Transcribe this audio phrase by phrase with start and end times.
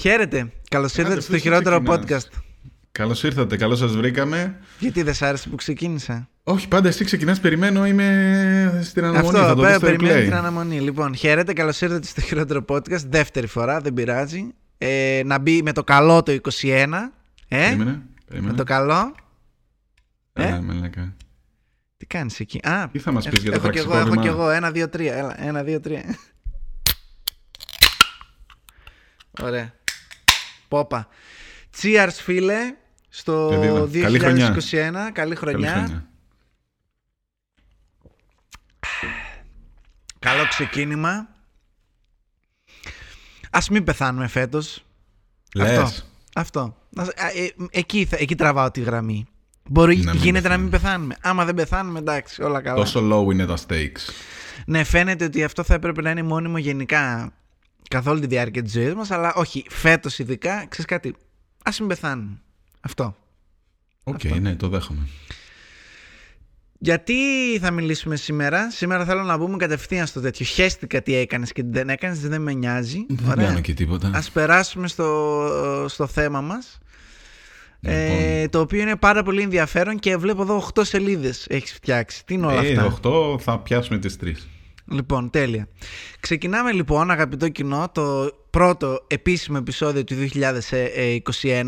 [0.00, 0.52] Χαίρετε.
[0.68, 2.24] Καλώς ήρθατε Άντε, στο πες, χειρότερο ξεκινάς.
[2.28, 2.32] podcast.
[2.92, 4.58] Καλώς ήρθατε, καλώς σας βρήκαμε.
[4.78, 9.36] Γιατί δεν σ' άρεσε που ξεκίνησα; Όχι, πάντα εσύ ξεκινάς, περιμένω, είμαι στην αναμονή.
[9.38, 10.22] θα Αυτό, το πέ, δεις στο περιμένω replay.
[10.24, 10.80] την αναμονή.
[10.80, 11.52] Λοιπόν, χαίρετε.
[11.52, 13.04] Καλώς ήρθατε στο χειρότερο podcast.
[13.08, 14.54] Δεύτερη φορά, δεν πειράζει.
[14.78, 17.12] Ε, να μπει με το καλό το 21.
[17.48, 18.56] Ε, Περίμενε, με περίμενε.
[18.56, 19.14] το καλό.
[20.32, 21.14] ε; Έλα, μαλάκα.
[21.96, 24.22] Τι κάνεις εκεί; Α, Τι θα μας πεις έχ- για το έχω κι εγώ, πραξικόπημα;
[24.22, 24.50] έχω κι εγώ.
[24.50, 25.14] Ένα, δύο, τρία.
[25.16, 26.04] Έλα, ένα, δύο, τρία.
[29.42, 29.72] Ωραία.
[30.70, 31.08] Πόπα.
[31.80, 32.58] Cheers, φίλε,
[33.08, 33.86] στο Παιδίδα.
[33.90, 33.90] 2021.
[34.02, 34.50] Καλή χρονιά.
[34.52, 35.72] Καλή Καλή χρονιά.
[35.72, 36.08] χρονιά.
[40.18, 41.28] Καλό ξεκίνημα.
[43.50, 44.84] Ας μην πεθάνουμε φέτος.
[45.54, 45.78] Λες.
[45.78, 46.02] Αυτό.
[46.34, 46.76] Αυτό.
[46.90, 49.26] Να- α, ε, εκεί, θα- εκεί τραβάω τη γραμμή.
[49.68, 50.62] Μπορεί, Να μην γίνεται να πεθάνουμε.
[50.62, 51.16] μην πεθάνουμε.
[51.20, 52.76] Άμα δεν πεθάνουμε, εντάξει, όλα καλά.
[52.76, 54.08] Τόσο low είναι τα stakes.
[54.66, 57.32] Ναι, φαίνεται ότι αυτό θα έπρεπε να είναι μόνιμο γενικά
[57.90, 61.14] καθ' όλη τη διάρκεια της ζωής μας, αλλά όχι, φέτος ειδικά, ξέρεις κάτι,
[61.64, 62.40] ας μην πεθάνουμε.
[62.80, 63.16] Αυτό.
[64.04, 65.08] Οκ, ναι, το δέχομαι.
[66.78, 67.14] Γιατί
[67.60, 70.46] θα μιλήσουμε σήμερα; Σήμερα θέλω να μπούμε κατευθείαν στο τέτοιο.
[70.46, 73.06] Χέστηκα τι έκανες και τι δεν έκανες, δεν με νοιάζει.
[73.08, 74.10] Δεν κάνω και τίποτα.
[74.14, 75.46] Ας περάσουμε στο,
[75.88, 76.78] στο θέμα μας.
[77.80, 78.50] Ε, Λοιπόν.
[78.50, 82.24] το οποίο είναι πάρα πολύ ενδιαφέρον και βλέπω εδώ 8 σελίδες έχεις φτιάξει.
[82.24, 84.32] Τι είναι όλα Ε, αυτά; 8 θα πιάσουμε τις 3.
[84.90, 85.68] Λοιπόν, τέλεια.
[86.20, 91.64] Ξεκινάμε λοιπόν, αγαπητό κοινό, το πρώτο επίσημο επεισόδιο του 2021.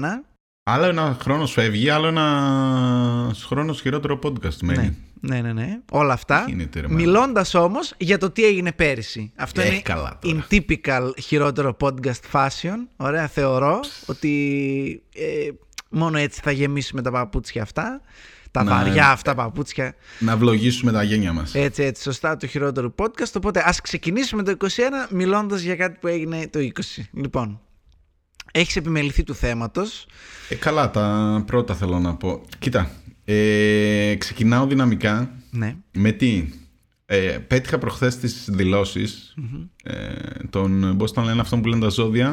[0.64, 4.96] Άλλο ένα χρόνος φεύγει, άλλο ένα χρόνος χειρότερο podcast μένει.
[5.20, 5.78] Ναι, ναι, ναι, ναι.
[5.92, 6.42] Όλα αυτά.
[6.44, 6.98] Τι γίνεται, ρε, μάνα.
[7.00, 9.32] Μιλώντας όμως για το τι έγινε πέρυσι.
[9.36, 10.46] Αυτό Ε, είναι καλά τώρα.
[10.50, 12.76] in typical χειρότερο podcast fashion.
[12.96, 15.48] Ωραία, θεωρώ ότι ε,
[15.90, 18.00] μόνο έτσι θα γεμίσουμε τα παπούτσια αυτά.
[18.52, 19.94] Τα Να, βαριά ε, αυτά παπούτσια.
[20.18, 21.54] Να βλογίσουμε τα γένια μας.
[21.54, 23.32] Έτσι, έτσι, σωστά, το χειρότερο podcast.
[23.36, 24.66] Οπότε ας ξεκινήσουμε το 21
[25.10, 27.02] μιλώντας για κάτι που έγινε το 20.
[27.12, 27.60] Λοιπόν,
[28.52, 30.06] έχεις επιμεληθεί του θέματος.
[30.48, 32.42] Ε, καλά, τα πρώτα θέλω να πω.
[32.58, 32.90] Κοίτα,
[33.24, 35.76] ε, ξεκινάω δυναμικά Ναι.
[35.92, 36.48] με τι.
[37.06, 39.34] Ε, πέτυχα προχθές τις δηλωσεις
[39.82, 40.12] ε,
[40.50, 42.32] των, πώς τον λένε αυτόν που λένε τα ζώδια,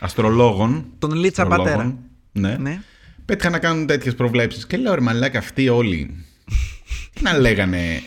[0.00, 0.84] αστρολόγων.
[0.98, 1.74] Τον Λίτσα αστρολόγων.
[1.74, 1.98] Πατέρα.
[2.32, 2.56] Ναι.
[2.56, 2.82] Ναι.
[3.26, 4.66] Πέτυχα να κάνουν τέτοιες προβλέψεις.
[4.66, 6.24] Και λέω, ρε μαλάκα, αυτοί όλοι.
[7.14, 8.02] τι να λέγανε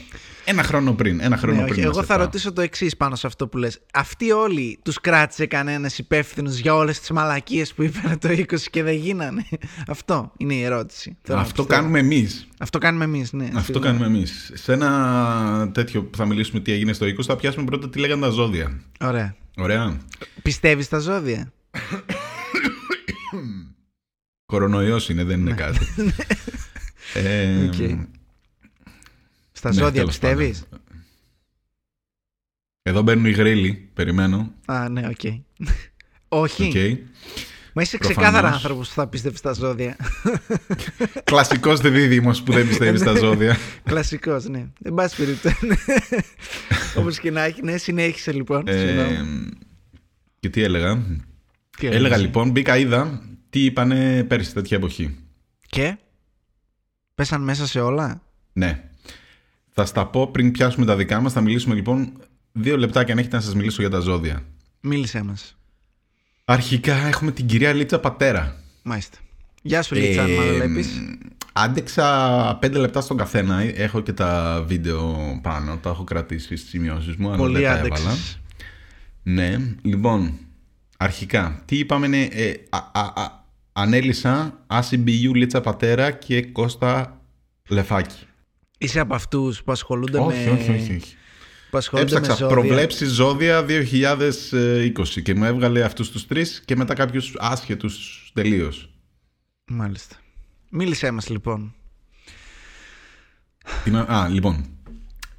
[0.46, 1.20] ένα χρόνο πριν.
[1.22, 1.72] Ένα χρόνο Ναι, πριν.
[1.74, 2.24] όχι, να εγώ σε θα πάω.
[2.26, 3.80] ρωτήσω το εξής πάνω σε αυτό που λες.
[3.94, 8.84] Αυτοί όλοι τους κράτησε κανένας υπεύθυνος για όλες τις μαλακίες που είπαν το 20 και
[8.84, 9.46] δεν γίνανε;
[9.88, 11.18] αυτό είναι η ερώτηση.
[11.22, 11.82] Θέλω να Αυτό πιστεύω.
[11.82, 12.48] κάνουμε εμείς.
[12.60, 13.46] Αυτό κάνουμε εμείς, ναι.
[13.54, 13.86] Αυτό σίγουρα.
[13.86, 14.52] κάνουμε εμείς.
[14.54, 18.22] Σε ένα τέτοιο που θα μιλήσουμε τι έγινε στο 20, θα πιάσουμε πρώτα τι λέγανε
[18.22, 18.80] τα ζώδια.
[19.00, 19.36] Ωραία.
[19.58, 19.98] Ωραία.
[20.42, 21.52] Πιστεύεις στα ζώδια;
[24.50, 25.80] Κορονοϊός είναι, δεν είναι κάτι.
[27.14, 27.66] ε, Ναι.
[27.68, 28.08] Οκ.
[29.52, 30.86] Στα ναι, ζώδια τέλος πιστεύεις; πάντων.
[32.82, 34.54] Εδώ μπαίνουν οι γρύλοι, περιμένω.
[34.66, 35.34] Α, ναι, οκ.
[36.44, 36.72] Όχι.
[36.76, 36.98] Okay.
[37.74, 38.24] Μα είσαι Προφανώς.
[38.24, 39.96] ξεκάθαρα άνθρωπος που θα πιστεύεις στα ζώδια.
[41.24, 43.58] Κλασικός δε δίδυμος που δεν πιστεύεις στα ζώδια.
[43.84, 44.66] Κλασικός, ναι.
[44.80, 45.68] Εν πάση περιπτώσει.
[46.98, 48.68] Όπως και να έχει, ναι, συνέχισε λοιπόν.
[48.68, 49.50] ε, Συγγνώμη.
[50.40, 50.96] και τι έλεγα;
[51.78, 55.18] Τι Έλεγα έλεγες; λοιπόν, μπήκα, είδα τι είπανε πέρσι τέτοια εποχή.
[55.68, 55.98] Και;
[57.16, 58.22] Πέσαν μέσα σε όλα;
[58.54, 58.84] Ναι.
[59.70, 61.34] Θα στα πω πριν πιάσουμε τα δικά μας.
[61.34, 62.12] Θα μιλήσουμε λοιπόν
[62.52, 64.44] δύο λεπτάκια αν έχετε να σας μιλήσω για τα ζώδια.
[64.82, 65.58] Μίλησέ μας.
[66.46, 68.56] Αρχικά έχουμε την κυρία Λίτσα Πατέρα.
[68.84, 69.18] Μάλιστα.
[69.62, 70.88] Γεια σου Λίτσα, αν με Ε, βλέπεις.
[71.54, 73.60] Άντεξα πέντε λεπτά στον καθένα.
[73.62, 75.78] Έχω και τα βίντεο πάνω.
[75.78, 77.28] Τα έχω κρατήσει στις σημειώσεις μου.
[77.28, 77.86] Αλλά Πολύ δεν τα έβαλα.
[77.96, 78.40] άντεξες.
[79.24, 79.58] Ναι.
[79.82, 80.38] Λοιπόν,
[81.02, 81.62] αρχικά.
[81.66, 82.24] Τι είπαμε είναι...
[82.32, 83.44] Ε, α, α, α,
[83.74, 87.22] ανέλησα ACBU Λίτσα Πατέρα και Κώστα
[87.70, 88.16] Λεφάκη.
[88.78, 90.52] Είσαι από αυτούς που ασχολούνται όχι, με...
[90.52, 91.16] όχι, όχι, όχι.
[91.70, 92.56] Που ασχολούνται Έψαξα με ζώδια.
[92.56, 98.90] προβλέψεις ζώδια 2020 και μου έβγαλε αυτούς τους τρεις και μετά κάποιους άσχετους τελείως.
[99.68, 100.16] Μάλιστα.
[100.70, 101.74] Μίλησέ μας λοιπόν.
[103.84, 104.66] Τι να- Α, λοιπόν.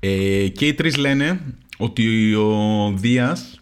[0.01, 1.41] Ε, και οι τρεις λένε
[1.77, 3.60] ότι ο Δίας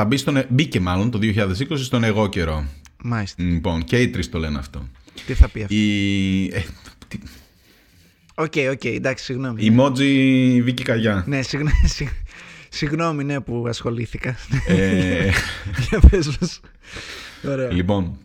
[0.00, 2.64] θα μπει στον, ε- μπήκε μάλλον το 2020 στον Αιγόκερω.
[3.02, 3.42] Μάλιστα.
[3.42, 4.88] Λοιπόν, και οι τρεις το λένε αυτό.
[5.26, 6.62] Τι θα πει αυτό; Η, ε,
[7.08, 7.18] τι-
[8.34, 9.64] Οκ, οκ, εντάξει, συγγνώμη.
[9.64, 11.24] η Μότζι Βίκη Καγιά.
[11.26, 11.72] Ναι, συγγνώμη,
[12.68, 14.36] συγγνώμη ναι, που ασχολήθηκα.
[14.66, 15.30] Ε,
[15.88, 16.60] Για πες μας.
[17.46, 17.72] Ωραία.
[17.72, 18.18] λοιπόν.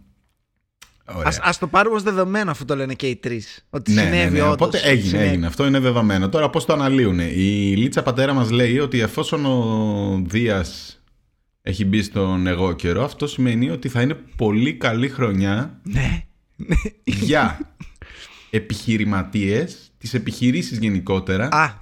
[1.05, 1.27] Ωραία.
[1.27, 3.65] Ας, ας το πάρουμε ως δεδομένο αφού το λένε και οι τρεις.
[3.69, 4.41] Ότι Ναι, συνέβη ναι, ναι.
[4.41, 4.53] όντως.
[4.53, 5.27] Οπότε έγινε, Συνέβη.
[5.27, 5.45] έγινε.
[5.47, 6.29] Αυτό είναι δεδομένο.
[6.29, 7.19] Τώρα πώς το αναλύουν.
[7.19, 10.97] Η Λίτσα Πατέρα μας λέει ότι εφόσον ο Δίας
[11.65, 16.23] έχει μπει στον εγώ καιρό, αυτό σημαίνει ότι θα είναι πολύ καλή χρονιά Ναι.
[17.05, 17.59] για
[18.49, 21.73] επιχειρηματίες, τις επιχειρήσεις γενικότερα Α,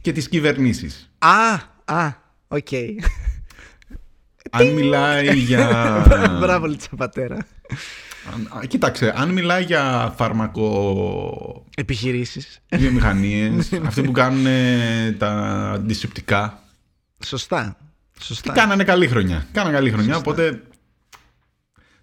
[0.00, 1.10] και τις κυβερνήσεις.
[1.18, 1.52] α,
[1.84, 2.12] α,
[2.48, 2.68] οκ.
[4.50, 6.04] αν μιλάει για...
[6.40, 7.36] Μπράβο, Λίτσα Πατέρα.
[8.34, 12.62] αν- α, Κοίταξε, αν μιλάει για φάρμακο Επιχειρήσεις.
[12.72, 15.30] βιομηχανίες, αυτοί που κάνουν ε, τα
[15.74, 16.62] αντισηπτικά,
[17.24, 17.76] Σωστά.
[18.22, 18.52] Σωστά.
[18.52, 19.46] κάνανε καλή χρονιά.
[19.52, 20.62] Κάνανε καλή χρονιά, οπότε...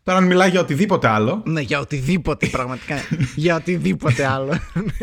[0.04, 2.96] Τώρα αν μιλάει για οτιδήποτε άλλο, Ναι, για οτιδήποτε πραγματικά.
[3.36, 4.60] για οτιδήποτε άλλο.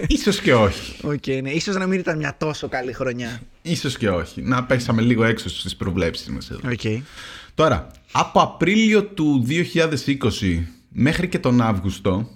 [0.06, 1.06] ίσως και όχι.
[1.06, 1.50] Οκ, ναι.
[1.50, 3.40] Ίσως να μην ήταν μια τόσο καλή χρονιά.
[3.62, 4.42] Ίσως και όχι.
[4.42, 6.60] Να πέσαμε λίγο έξω στις προβλέψεις μας εδώ.
[6.70, 7.02] Οκ.
[7.54, 12.28] Τώρα, από Απρίλιο του 2020 μέχρι και τον Αύγουστο,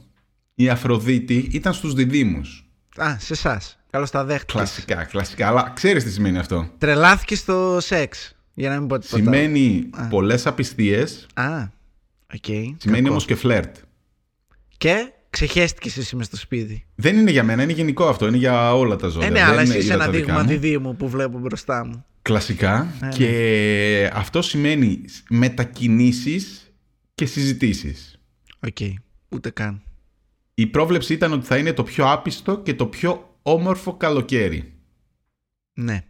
[0.54, 2.66] η Αφροδίτη ήταν στους Διδύμους.
[2.96, 3.78] Α, σε εσάς.
[3.90, 4.54] Καλώς τα δέχτηκες.
[4.54, 5.46] Κλασικά, κλασικά.
[5.48, 6.70] Αλλά ξέρεις τι σημαίνει αυτό.
[6.78, 8.32] Τρελάθηκε στο σεξ.
[8.58, 9.22] Για να μην πω τίποτα.
[9.22, 11.62] Σημαίνει πολλές απιστίες, Α,
[12.34, 12.44] οκ.
[12.44, 13.10] σημαίνει κακό.
[13.10, 13.76] όμως και φλερτ.
[14.78, 16.86] Και ξεχέστηκες εσύ μες στο σπίτι.
[16.94, 19.26] Δεν είναι για μένα, είναι γενικό αυτό, είναι για όλα τα ζώδια.
[19.28, 20.48] Ε, ναι, δεν αλλά είναι εσύ είσαι για ένα τα δικά δείγμα μου.
[20.48, 22.04] διδύμου που βλέπω μπροστά μου.
[22.22, 22.94] Κλασικά.
[23.00, 23.08] ναι.
[23.08, 26.72] Και αυτό σημαίνει μετακινήσεις
[27.14, 28.18] και συζητήσεις.
[28.66, 28.76] Οκ.
[29.28, 29.82] Ούτε καν.
[30.54, 34.72] Η πρόβλεψη ήταν ότι θα είναι το πιο άπιστο και το πιο όμορφο καλοκαίρι.
[35.74, 36.04] Ναι.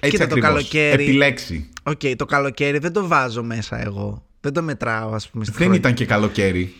[0.00, 0.50] Έτσι Κοίτα, το ακριβώς.
[0.50, 1.68] καλοκαίρι- Επί λέξει.
[1.82, 4.22] Οκ, το καλοκαίρι δεν το βάζω μέσα εγώ.
[4.40, 5.44] Δεν το μετράω, ας πούμε.
[5.44, 5.78] στη Δεν χρονιά.
[5.78, 6.74] ήταν και καλοκαίρι.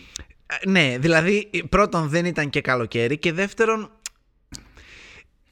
[0.45, 3.89] Ε, Ναι, δηλαδή πρώτον δεν ήταν και καλοκαίρι και δεύτερον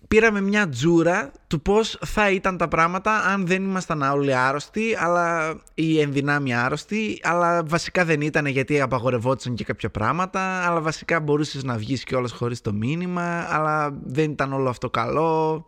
[0.08, 5.56] πήραμε μια τζούρα του πώς θα ήταν τα πράγματα αν δεν ήμασταν όλοι άρρωστοι αλλά
[5.74, 11.64] ή ενδυνάμει άρρωστοι αλλά βασικά δεν ήταν γιατί απαγορευόντουσαν και κάποια πράγματα αλλά βασικά μπορούσες
[11.64, 15.66] να βγεις κιόλας χωρίς το μήνυμα αλλά δεν ήταν όλο αυτό καλό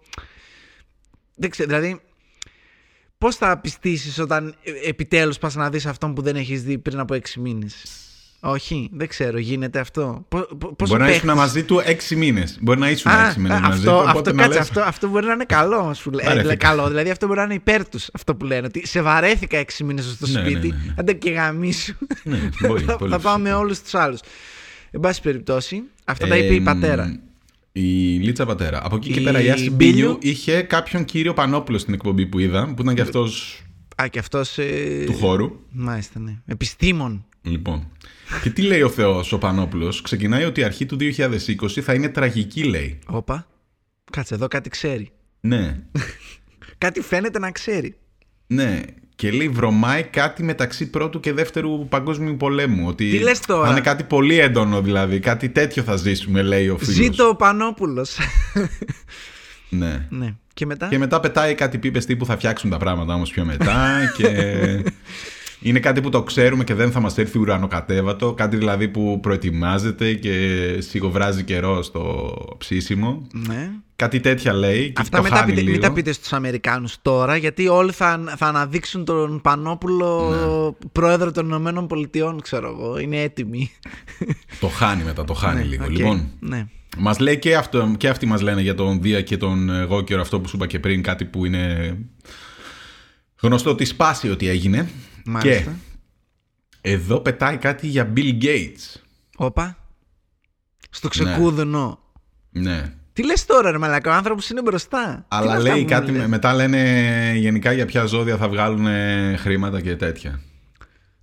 [1.40, 2.02] δεν ξέρω, δηλαδή
[3.18, 7.00] πώς θα πιστήσεις όταν ε, επιτέλους πας να δεις αυτόν που δεν έχεις δει πριν
[7.00, 7.74] από έξι μήνες;
[8.40, 12.16] Όχι, δεν ξέρω, γίνεται αυτό; Πο- πο- πόσο Μπορεί να παίχτης- ήσουν μαζί του έξι
[12.16, 12.58] μήνες.
[12.62, 13.98] Μπορεί να ήσουν Α, έξι μήνες α, μαζί αυτό, του.
[13.98, 16.26] αυτό, Οπότε να κάτσε, λες, αυτό, αυτό μπορεί να είναι καλό, σου λέει.
[16.26, 16.52] Βαρέθηκα.
[16.52, 18.66] Ε, καλό, δηλαδή αυτό μπορεί να είναι υπέρ τους αυτό που λένε.
[18.68, 20.68] Ότι σε βαρέθηκα έξι μήνες στο Ναι, ναι, σπίτι.
[20.68, 20.94] ναι, ναι.
[20.98, 21.96] Άντε και γαμίσου.
[22.24, 23.58] Ναι, μπορεί, θα πολύ θα πάω με φυσικά.
[23.60, 24.20] όλους τους άλλους.
[24.92, 27.20] Εν πάση περιπτώσει, αυτά τα είπε η Εμ, πατέρα.
[27.82, 28.86] Η Λίτσα Πατέρα.
[28.86, 29.94] Από εκεί και Η πέρα η Άση Μπίλιου.
[29.94, 33.64] Μπίλιου είχε κάποιον κύριο Πανόπουλο στην εκπομπή που είδα, που ήταν και αυτός
[34.02, 34.58] Α, και αυτός.
[34.58, 35.04] Ε...
[35.06, 35.52] του χώρου.
[35.72, 36.42] Μάλιστα, ναι.
[36.46, 37.26] Επιστήμον.
[37.42, 37.88] Λοιπόν.
[38.44, 42.10] Και τι λέει ο Θεός ο Πανόπουλος, ξεκινάει ότι η αρχή του 2020 θα είναι
[42.10, 43.00] τραγική, λέει.
[43.08, 43.48] Όπα.
[44.12, 45.12] Κάτσε εδώ, κάτι ξέρει.
[45.40, 45.80] Ναι.
[46.78, 47.98] Κάτι φαίνεται να ξέρει.
[48.48, 48.82] Ναι.
[49.20, 52.88] Και λέει βρωμάει κάτι μεταξύ πρώτου και δεύτερου παγκόσμιου πολέμου.
[52.88, 55.20] Ότι Τι λες τώρα; Θα είναι κάτι πολύ έντονο δηλαδή.
[55.20, 56.94] Κάτι τέτοιο θα ζήσουμε, λέει ο φίλος.
[56.94, 58.18] Ζήτω ο Πανόπουλος.
[59.70, 60.08] Ναι.
[60.10, 60.34] ναι.
[60.54, 63.98] Και μετά; Και μετά πετάει κάτι πίπες τύπου θα φτιάξουν τα πράγματα όμως πιο μετά
[64.18, 64.28] και
[65.60, 70.14] είναι κάτι που το ξέρουμε και δεν θα μας έρθει ουρανοκατέβατο, κάτι δηλαδή που προετοιμάζεται
[70.14, 73.28] και σιγοβράζει καιρό στο ψήσιμο.
[73.48, 73.72] Ναι.
[74.00, 75.72] Κάτι τέτοια λέει και Αυτά το μετά χάνει πείτε, λίγο.
[75.72, 80.88] μην τα πείτε στους Αμερικάνους τώρα γιατί όλοι θα, θα αναδείξουν τον Πανόπουλο Ναι.
[80.92, 83.72] πρόεδρο των Ηνωμένων Πολιτειών ξέρω εγώ, είναι έτοιμοι.
[84.60, 85.84] Το χάνει μετά, το χάνει λίγο.
[85.84, 86.68] Οκ, Λοιπόν, ναι.
[86.98, 90.22] μας λέει και, αυτό, και αυτοί μας λένε για τον Δία και τον εγώ καιρο
[90.22, 91.98] αυτό που σου είπα και πριν, κάτι που είναι
[93.42, 94.90] γνωστό ότι σπάσει ότι έγινε.
[95.26, 95.72] Μάλιστα.
[96.82, 99.02] Και εδώ πετάει κάτι για Bill Gates.
[99.38, 99.78] Όπα.
[100.90, 102.00] Στο ξεκούδουνο.
[102.52, 102.94] Ναι.
[103.20, 104.98] Τι λες τώρα ρε μαλάκα, ο άνθρωπος είναι μπροστά.
[105.00, 108.38] Τι είναι Αλλά αυτά λέει που κάτι, μου λες; μετά λένε γενικά για ποια ζώδια
[108.38, 110.42] θα βγάλουν ε, χρήματα και τέτοια.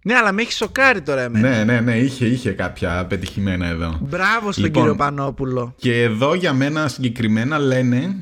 [0.02, 1.48] Ναι, αλλά με έχει σοκάρει τώρα εμένα.
[1.50, 3.98] Ναι, ναι, ναι, είχε, είχε κάποια πετυχημένα εδώ.
[4.02, 4.82] Μπράβο στον Λοιπόν.
[4.82, 5.74] κύριο Πανόπουλο.
[5.76, 8.16] Και εδώ για μένα συγκεκριμένα λένε,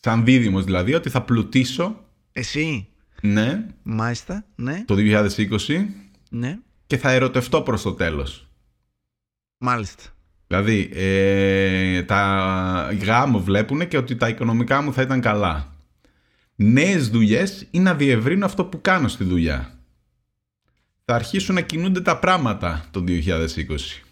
[0.00, 2.88] σαν δίδυμος δηλαδή, ότι θα πλουτίσω, Εσύ.
[3.22, 4.44] ναι, Μάλιστα.
[4.54, 4.84] Ναι.
[4.86, 5.84] το 2020
[6.30, 6.58] Ναι.
[6.86, 8.48] και θα ερωτευτώ προς το τέλος.
[9.58, 10.02] Μάλιστα.
[10.54, 15.72] Δηλαδή, ε, τα γάμο βλέπουν και ότι τα οικονομικά μου θα ήταν καλά.
[16.54, 19.78] Νέες δουλειές ή να διευρύνω αυτό που κάνω στη δουλειά.
[21.04, 24.02] Θα αρχίσουν να κινούνται τα πράγματα το 2020.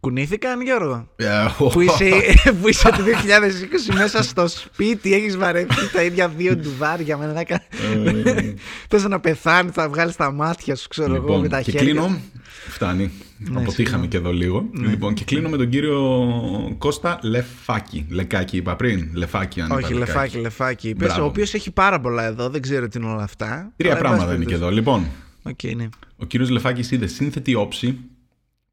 [0.00, 2.10] Κουνήθηκαν Γιώργο; Ε, που, είσαι,
[2.60, 3.04] που είσαι το
[3.90, 7.40] 2020 μέσα στο σπίτι, έχεις βαρεθεί τα ίδια δύο ντουβάρια με ένα.
[7.40, 8.54] Ε,
[8.98, 11.86] Θε να πεθάνεις, θα βγάλεις τα μάτια σου, ξέρω εγώ, με τα και χέρια.
[11.92, 12.20] κλείνω.
[12.68, 13.10] Φτάνει.
[13.50, 14.08] Ναι, Αποτύχαμε συγγνώμη.
[14.08, 14.68] και εδώ λίγο.
[14.72, 18.06] Λοιπόν, και κλείνω με τον κύριο Κώστα Λεφάκη.
[18.10, 19.10] Λεκάκη είπα πριν.
[19.14, 20.88] Λεφάκη, αν είπα Όχι, λεφάκι, λεφάκι.
[20.88, 21.22] Είπες, Μπράβο.
[21.22, 23.72] ο οποίος έχει πάρα πολλά εδώ, δεν ξέρω τι είναι όλα αυτά.
[23.76, 24.68] Τρία Αλλά, εν πράγματα πάση είναι και εδώ.
[24.68, 24.98] περιπτώσει.
[24.98, 25.10] Λοιπόν,
[25.42, 25.88] Οκ, ναι.
[26.16, 27.98] Ο κύριος Λεφάκης είδε σύνθετη όψη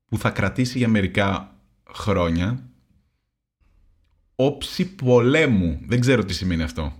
[0.05, 1.55] που θα κρατήσει για μερικά
[1.93, 2.63] χρόνια
[4.35, 5.79] όψη πολέμου.
[5.87, 6.93] Δεν ξέρω τι σημαίνει αυτό.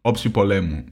[0.00, 0.84] Όψη πολέμου.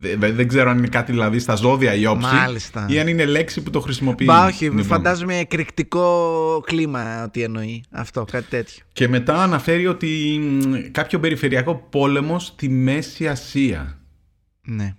[0.00, 2.86] Δεν, δεν- δεν ξέρω αν είναι κάτι δηλαδή στα ζώδια η όψη Μάλιστα.
[2.88, 4.24] ή αν είναι λέξη που το χρησιμοποιεί.
[4.24, 4.84] Μπα, όχι, Λοιπόν.
[4.84, 8.84] φαντάζομαι εκρηκτικό κλίμα ότι εννοεί αυτό, κάτι τέτοιο.
[8.92, 13.98] Και μετά αναφέρει ότι μ, κάποιο περιφερειακό πόλεμο στη Μέση Ασία.
[14.64, 14.94] Ναι.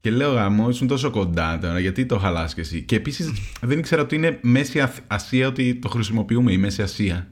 [0.00, 2.82] Και λέω γάμο, ήσουν τόσο κοντά τώρα, γιατί το χαλάς και εσύ.
[2.82, 7.31] Και επίσης δεν ήξερα ότι είναι Μέση Α- Ασία, ότι το χρησιμοποιούμε η Μέση Ασία.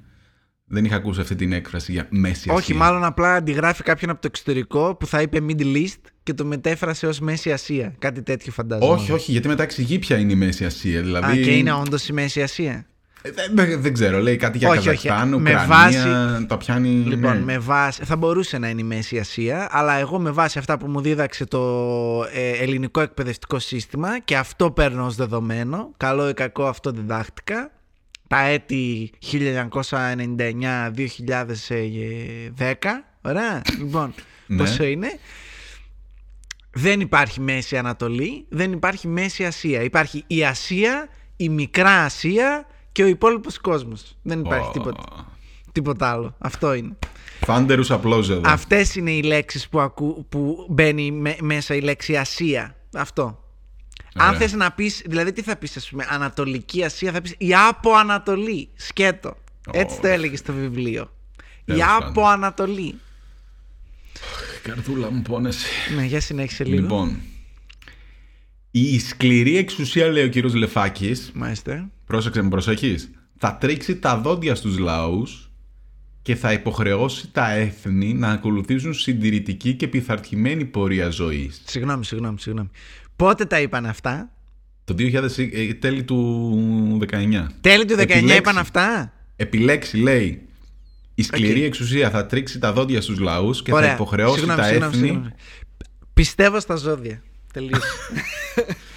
[0.72, 2.52] Δεν είχα ακούσει αυτή την έκφραση για Μέση Ασία.
[2.54, 6.44] Όχι, μάλλον απλά αντιγράφει κάποιον από το εξωτερικό που θα είπε Middle East και το
[6.44, 7.94] μετέφρασε ως Μέση Ασία.
[7.98, 8.92] Κάτι τέτοιο φαντάζομαι.
[8.92, 11.00] Όχι, όχι, γιατί μετά εξηγεί ποια είναι η Μέση Ασία.
[11.02, 11.40] Δηλαδή...
[11.40, 12.86] Α, και είναι όντως η Μέση Ασία.
[13.22, 16.88] Ε, Δεν, δεν ξέρω, λέει κάτι για Όχι, όχι, Καζακστάν, με Ουκρανία, βάση- τα πιάνει...
[16.88, 17.44] Λοιπόν, ναι.
[17.44, 18.04] με βάση.
[18.04, 21.44] Θα μπορούσε να είναι η Μέση Ασία, αλλά εγώ με βάση αυτά που μου δίδαξε
[21.46, 21.60] το
[22.32, 27.70] ε, ελληνικό εκπαιδευτικό σύστημα και αυτό παίρνω ως δεδομένο, καλό ή κακό αυτό διδάχτηκα,
[28.30, 29.10] τα έτη
[31.18, 34.14] 1999-2010, ωραία, λοιπόν,
[34.46, 34.56] Ναι.
[34.56, 35.18] πόσο είναι,
[36.72, 39.82] δεν υπάρχει Μέση Ανατολή, δεν υπάρχει Μέση Ασία.
[39.82, 44.16] Υπάρχει η Ασία, η Μικρά Ασία και ο υπόλοιπος κόσμος.
[44.22, 44.70] Δεν υπάρχει Ω.
[44.70, 45.02] τίποτα,
[45.72, 46.34] τίποτα άλλο.
[46.38, 46.96] Αυτό είναι.
[47.40, 48.42] Θάντερους απλώς εδώ.
[48.44, 52.76] Αυτές είναι οι λέξεις που, ακού, που μπαίνει με- μέσα η λέξη Ασία.
[52.94, 53.44] Αυτό.
[54.14, 54.38] Αν Ωραία.
[54.40, 57.94] θες να πεις, δηλαδή τι θα πεις ας πούμε, Ανατολική Ασία, θα πεις η Άπο
[57.94, 58.68] Ανατολή.
[58.74, 59.36] Σκέτο.
[59.72, 61.12] Έτσι το έλεγε στο βιβλίο.
[61.64, 62.08] Η Τέλος πάντων.
[62.08, 62.94] Άπο Ανατολή.
[64.62, 65.66] Καρδούλα μου πόνεσαι.
[65.96, 66.80] Ναι, για συνέχισε λίγο.
[66.80, 67.16] Λοιπόν,
[68.70, 71.90] η σκληρή εξουσία, λέει ο κύριος Λεφάκης, Μάλιστα.
[72.06, 75.50] πρόσεξε με προσοχής, θα τρίξει τα δόντια στους λαούς
[76.22, 81.62] και θα υποχρεώσει τα έθνη να ακολουθήσουν συντηρητική και πειθαρχημένη πορεία ζωής.
[81.66, 82.70] Συγγνώμη, συγγνώμη, συγγνώμη.
[83.20, 84.30] Πότε τα είπαν αυτά;
[84.84, 87.46] Το 2000, ε, τέλη του 19.
[87.60, 88.36] Τέλη του 19 Επί λέξει.
[88.36, 90.48] είπαν αυτά; Επί λέξει, λέει,
[91.14, 91.64] η σκληρή Οκ.
[91.66, 93.92] εξουσία θα τρίξει τα δόντια στους λαούς και θα Ωραία.
[93.92, 95.06] υποχρεώσει Συγγνώμη, τα συγγνώμη, έθνη...
[95.06, 95.32] συγγνώμη.
[96.14, 97.22] Πιστεύω στα ζώδια.
[97.52, 97.86] Τελείωσε.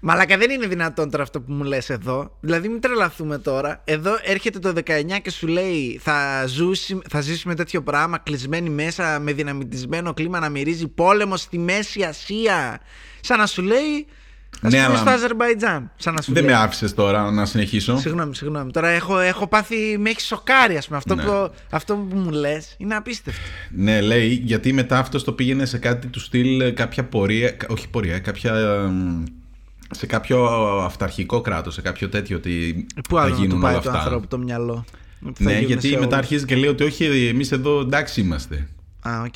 [0.00, 2.36] Μαλάκα δεν είναι δυνατόν τώρα αυτό που μου λες εδώ.
[2.40, 3.80] Δηλαδή μην τρελαθούμε τώρα.
[3.84, 4.82] Εδώ έρχεται το 19
[5.22, 10.48] και σου λέει θα, ζούσει, θα ζήσουμε τέτοιο πράγμα κλεισμένοι μέσα με δυναμητισμένο κλίμα να
[10.48, 12.80] μυρίζει πόλεμο στη Μέση Ασία.
[13.20, 14.06] Σαν να σου λέει
[14.62, 15.90] ας Ναι, πούμε αλλά- στο Αζερμπαϊτζάν.
[15.96, 16.52] Σαν να σου Δεν λέει.
[16.52, 17.98] με άφησες τώρα να συνεχίσω.
[17.98, 18.70] Συγγνώμη, συγγνώμη.
[18.70, 20.96] Τώρα έχω, έχω πάθει, με έχει σοκάρει, ας πούμε.
[20.98, 21.22] Αυτό, Ναι.
[21.22, 23.40] που, αυτό που μου λες είναι απίστευτο.
[23.70, 27.66] Ναι, λέει, γιατί μετά αυτός το πήγαινε σε κάτι του στυλ ε, κάποια πορεία, κα-
[27.70, 29.24] όχι πορεία, κάποια, εμ,
[29.90, 30.44] σε κάποιο
[30.84, 33.90] αυταρχικό κράτος, σε κάποιο τέτοιο ότι Πού θα άλλο να του γίνουν πάει όλα το
[33.90, 34.02] αυτά.
[34.02, 34.84] ανθρώπου το μυαλό;
[35.26, 36.18] ότι θα Ναι, γίνουν γιατί σε μετά όλους.
[36.18, 38.68] αρχίζει και λέει ότι όχι, εμείς εδώ εντάξει είμαστε.
[39.08, 39.34] Α, οκ.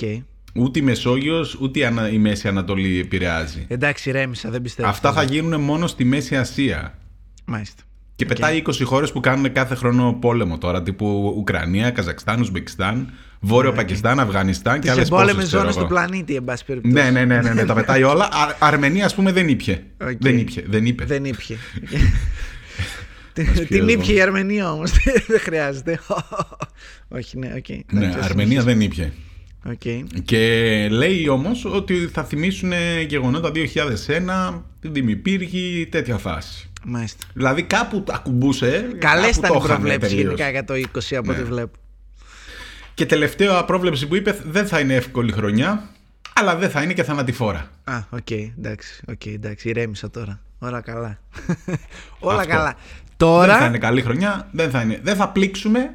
[0.57, 3.65] Ούτε η Μεσόγειος, ούτε η Ανα- η Μέση Ανατολή επηρεάζει.
[3.69, 4.89] Εντάξει, ηρέμησα, δεν πιστεύω.
[4.89, 5.21] Αυτά αυτό.
[5.21, 6.99] θα γίνουν μόνο στη Μέση Ασία.
[7.45, 7.83] Μάλιστα.
[8.17, 13.13] Και πετάει 20 χώρες που κάνουν κάθε χρόνο πόλεμο τώρα, τύπου Ουκρανία, Καζακστάν, Ουσμπεκιστάν,
[13.47, 15.85] Βόρειο Πακιστάν, Αφγανιστάν και Τις άλλες εμπόλεμες πόσες, ξέρω ζώνες εγώ.
[15.87, 16.95] του πλανήτη, εν πάση περιπτώσει.
[16.95, 18.25] Ναι, ναι, ναι, ναι, ναι, τα πετάει όλα.
[18.25, 19.83] Α, Αρμενία, ας πούμε, δεν ήπια.
[20.03, 20.17] Οκ.
[20.21, 20.63] Δεν ήπια.
[20.67, 21.05] Δεν είπε.
[21.05, 21.57] Δεν ήπια.
[23.37, 23.89] Μας Την πιέζω.
[23.89, 24.91] ήπια η Αρμενία όμως.
[25.29, 26.01] Δεν χρειάζεται.
[27.17, 27.69] Όχι, ναι, οκ.
[27.69, 29.13] Ναι, Εντάξει, ας Αρμενία δεν ήπια.
[29.67, 29.83] Οκ.
[30.25, 30.39] Και
[30.91, 32.73] λέει όμως ότι θα θυμίσουν
[33.09, 36.69] γεγονότα 2001, την Δημηπύργη, τέτοια φάση.
[36.85, 37.25] Μάλιστα.
[37.35, 38.89] Δηλαδή κάπου τα ακουμπούσε.
[38.99, 40.25] Καλές κάπου ήταν το οι είχαμε προβλέψεις τελείως.
[40.39, 41.39] γενικά για το 20 από Ναι.
[41.39, 41.79] ό,τι βλέπω.
[42.95, 45.89] Και τελευταία πρόβλεψη που είπε, δεν θα είναι εύκολη χρονιά,
[46.35, 47.71] αλλά δεν θα είναι και θανατηφόρα.
[47.85, 50.41] Α, οκ, εντάξει, οκ, εντάξει, ηρέμησα τώρα.
[50.59, 51.19] Όλα καλά.
[52.19, 52.51] Όλα Αυτό.
[52.53, 52.65] καλά.
[52.65, 55.01] Δεν θα Τώρα, είναι καλή χρονιά, δεν θα, είναι.
[55.03, 55.91] δεν θα πλήξουμε,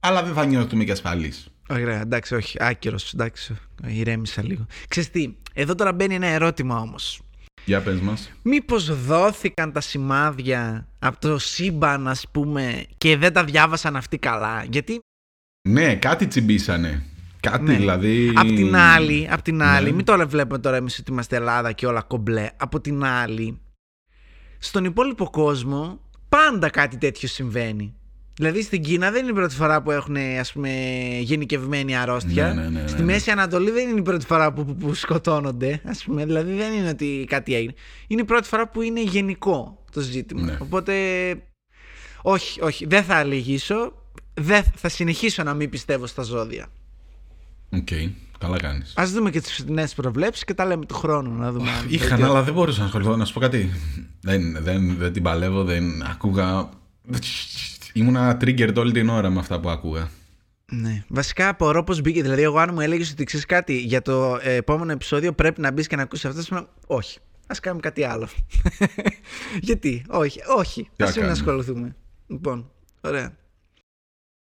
[0.00, 1.46] αλλά δεν θα νιώθουμε και ασφαλείς.
[1.68, 3.12] Ωραία, εντάξει, όχι, άκυρο.
[3.14, 4.66] Εντάξει, ηρέμησα λίγο.
[4.88, 7.20] Ξέρεις τι, εδώ τώρα μπαίνει ένα ερώτημα όμως.
[7.64, 8.30] Για πες μας.
[8.42, 14.64] Μήπως δόθηκαν τα σημάδια από το σύμπαν, ας πούμε, και δεν τα διάβασαν αυτοί καλά;
[14.70, 15.00] Γιατί,
[15.68, 17.02] Ναι, κάτι τσιμπήσανε.
[17.40, 18.32] Κάτι ναι, δηλαδή.
[18.34, 19.96] απ' την άλλη, απ' την άλλη, Ναι.
[19.96, 22.48] μην τώρα βλέπουμε τώρα εμείς ότι είμαστε Ελλάδα και όλα κομπλέ.
[22.56, 23.60] Από την άλλη,
[24.58, 27.94] στον υπόλοιπο κόσμο πάντα κάτι τέτοιο συμβαίνει.
[28.34, 30.70] Δηλαδή στην Κίνα δεν είναι η πρώτη φορά που έχουν ας πούμε
[31.20, 32.46] γενικευμένη αρρώστια.
[32.54, 33.04] Ναι, ναι, ναι, ναι, Στη ναι.
[33.12, 35.80] Μέση Ανατολή δεν είναι η πρώτη φορά που, που, που σκοτώνονται.
[35.84, 36.24] Ας πούμε.
[36.24, 37.74] Δηλαδή δεν είναι ότι κάτι έγινε.
[38.06, 40.40] Είναι η πρώτη φορά που είναι γενικό το ζήτημα.
[40.42, 40.56] Ναι.
[40.60, 40.94] Οπότε
[42.22, 44.01] όχι, όχι, δεν θα λυγίσω.
[44.34, 46.66] Δεν, θα συνεχίσω να μην πιστεύω στα ζώδια.
[47.70, 47.88] Οκ,
[48.38, 48.92] καλά κάνεις.
[48.96, 51.70] Ας δούμε και τις φετινές προβλέψεις και τα λέμε του χρόνου να δούμε.
[51.70, 53.16] αν Είχαν, βελτιώ- αλλά δεν μπορούσα να ασχοληθώ.
[53.16, 53.70] Να σου πω κάτι.
[54.20, 56.68] Δεν, δεν, δεν την παλεύω, δεν άκουγα.
[57.92, 60.08] Ήμουνα triggered όλη την ώρα με αυτά που άκουγα.
[60.72, 61.04] Ναι.
[61.08, 62.22] Βασικά απορώ πώς μπήκε.
[62.22, 65.72] Δηλαδή, εγώ αν μου έλεγες ότι ξέρεις κάτι για το ε, επόμενο επεισόδιο πρέπει να
[65.72, 66.38] μπεις και να ακούσεις αυτό.
[66.38, 67.18] θα σου έλεγα, Όχι.
[67.46, 68.28] Α κάνουμε κάτι άλλο.
[69.68, 70.82] Γιατί, όχι, όχι.
[70.96, 71.96] Τι Α να μην κάνουμε; ασχοληθούμε.
[72.26, 72.70] Λοιπόν,
[73.00, 73.36] ωραία.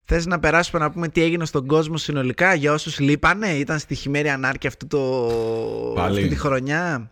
[0.08, 3.96] Θες να περάσουμε να πούμε τι έγινε στον κόσμο συνολικά για όσους λείπανε, ήταν στη
[3.96, 5.34] χειμέρια ανάρκεια αυτό το...
[5.96, 6.18] Πάλι.
[6.18, 7.10] αυτή τη χρονιά;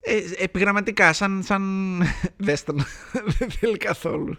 [0.00, 1.42] Ε, επιγραμματικά, σαν.
[1.42, 1.62] σαν...
[2.36, 2.76] Δες τον.
[3.38, 4.36] Δεν θέλει καθόλου.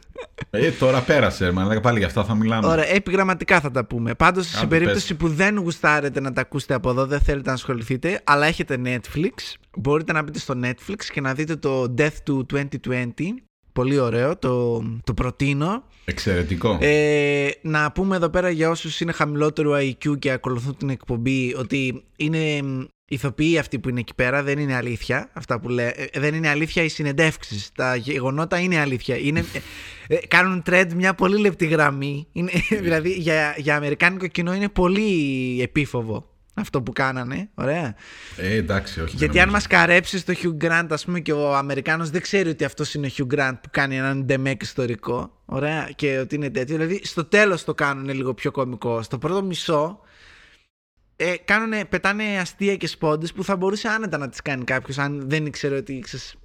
[0.49, 2.67] Ε, τώρα πέρασε, αλλά πάλι για αυτά θα μιλάμε.
[2.67, 4.13] Ωραία, επιγραμματικά θα τα πούμε.
[4.13, 5.17] Πάντως, σε Άντε, περίπτωση πες.
[5.17, 9.53] που δεν γουστάρετε να τα ακούσετε από εδώ, δεν θέλετε να ασχοληθείτε, αλλά έχετε Netflix,
[9.77, 12.63] μπορείτε να μπείτε στο Netflix και να δείτε το Death to 2020.
[13.75, 15.83] Πολύ ωραίο, το, το προτείνω.
[16.05, 16.77] Εξαιρετικό.
[16.81, 22.03] Ε, να πούμε εδώ πέρα για όσους είναι χαμηλότερου IQ και ακολουθούν την εκπομπή ότι
[22.15, 25.93] είναι μ, ηθοποιοί αυτοί που είναι εκεί πέρα, δεν είναι αλήθεια αυτά που λέει.
[26.11, 27.71] ε, δεν είναι αλήθεια οι συνεντεύξεις.
[27.75, 29.17] Τα γεγονότα είναι αλήθεια.
[29.17, 29.45] Είναι,
[30.07, 32.27] ε, ε, κάνουν trend μια πολύ λεπτή γραμμή.
[32.31, 32.51] Είναι,
[32.81, 37.49] δηλαδή για, για αμερικάνικο κοινό είναι πολύ επίφοβο αυτό που κάνανε.
[37.55, 37.95] Ωραία.
[38.37, 39.15] Ε, εντάξει, όχι.
[39.15, 39.51] Γιατί δεν αν νομίζω.
[39.51, 43.07] μας καρέψεις το Hugh Grant, ας πούμε, και ο Αμερικάνος δεν ξέρει ότι αυτός είναι
[43.07, 45.41] ο Hugh Grant που κάνει έναν ντεμέκ ιστορικό.
[45.45, 45.89] Ωραία.
[45.95, 46.77] Και ότι είναι τέτοιο.
[46.77, 49.01] Δηλαδή, στο τέλος το κάνουν λίγο πιο κωμικό.
[49.01, 49.99] Στο πρώτο μισό.
[51.15, 55.29] Ε, κάνουνε, πετάνε αστεία και σπόντες που θα μπορούσε άνετα να τις κάνει κάποιος αν
[55.29, 56.35] δεν ήξερε ότι ξέρεις,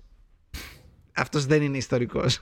[1.16, 2.40] αυτός δεν είναι ιστορικός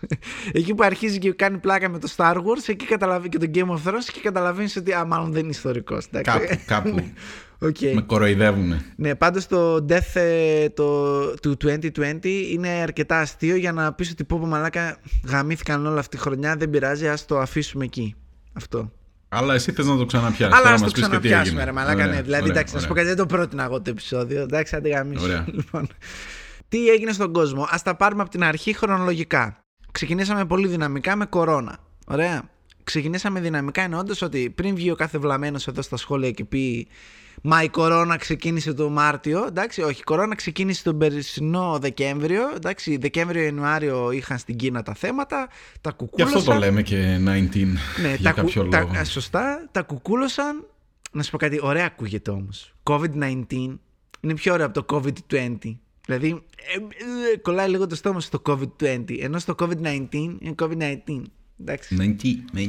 [0.53, 3.69] εκεί που αρχίζει και κάνει πλάκα με το Star Wars εκεί καταλαβαίνει και το Game
[3.69, 6.47] of Thrones και καταλαβαίνεις ότι α, μάλλον δεν είναι ιστορικός εντάξει.
[6.47, 7.05] Κάπου, κάπου.
[7.61, 7.77] Οκ.
[7.95, 8.85] με κοροϊδεύουνε.
[8.97, 14.25] Ναι, πάντως το Death ε, το, του 2020 είναι αρκετά αστείο για να πεις ότι
[14.25, 18.15] πω πω μαλάκα γαμήθηκαν όλα αυτή τη χρονιά, δεν πειράζει, ας το αφήσουμε εκεί.
[18.53, 18.93] Αυτό.
[19.29, 20.55] Αλλά εσύ θες να το ξαναπιάσεις.
[20.55, 21.65] Αλλά Τώρα ας μας το πεις και τι ξαναπιάσουμε έγινε.
[21.65, 22.23] ρε μαλάκα, Ωραία, ναι.
[22.23, 23.05] Δηλαδή, ωραία, εντάξει, να σου πω ωραία.
[23.05, 24.43] κάτι, δεν το πρότεινα εγώ το επεισόδιο.
[24.43, 25.25] Εντάξει, άντε γαμήσου.
[25.25, 25.45] Ωραία.
[25.59, 25.89] Λοιπόν,
[26.69, 27.67] τι έγινε στον κόσμο.
[27.71, 29.59] Ας τα πάρουμε από την αρχή χρονολογικά.
[29.93, 31.79] Ξεκινήσαμε πολύ δυναμικά με κορώνα.
[32.07, 32.51] Ωραία.
[32.85, 36.89] Ξεκινήσαμε δυναμικά εννοώντας ότι πριν βγει ο κάθε βλαμμένος εδώ στα σχόλια και πει
[37.43, 39.45] Μα η κορώνα ξεκίνησε το Μάρτιο.
[39.47, 40.01] Εντάξει, όχι.
[40.01, 42.43] Η κορώνα ξεκίνησε τον περσινό Δεκέμβριο.
[42.55, 45.49] Εντάξει, Δεκέμβριο-Ιανουάριο είχαν στην Κίνα τα θέματα.
[45.81, 46.39] Τα Γι' κουκούλωσαν.
[46.39, 48.91] αυτό το λέμε και 19 Ναι, για τα, κάποιο κου- λόγο.
[48.95, 50.67] τα, σωστά, τα κουκούλωσαν.
[51.13, 52.75] Να σου πω κάτι, ωραία ακούγεται όμως.
[52.83, 53.45] COVID-19
[54.21, 55.57] είναι πιο ωραίο από το COVID-20.
[56.09, 56.43] Δηλαδή,
[56.75, 56.77] ε,
[57.33, 61.23] ε, κολλάει λίγο το στόμα στο COVID-20, ενώ στο COVID-19 είναι COVID-19.
[61.61, 62.17] Εντάξει.
[62.55, 62.69] 90, 90.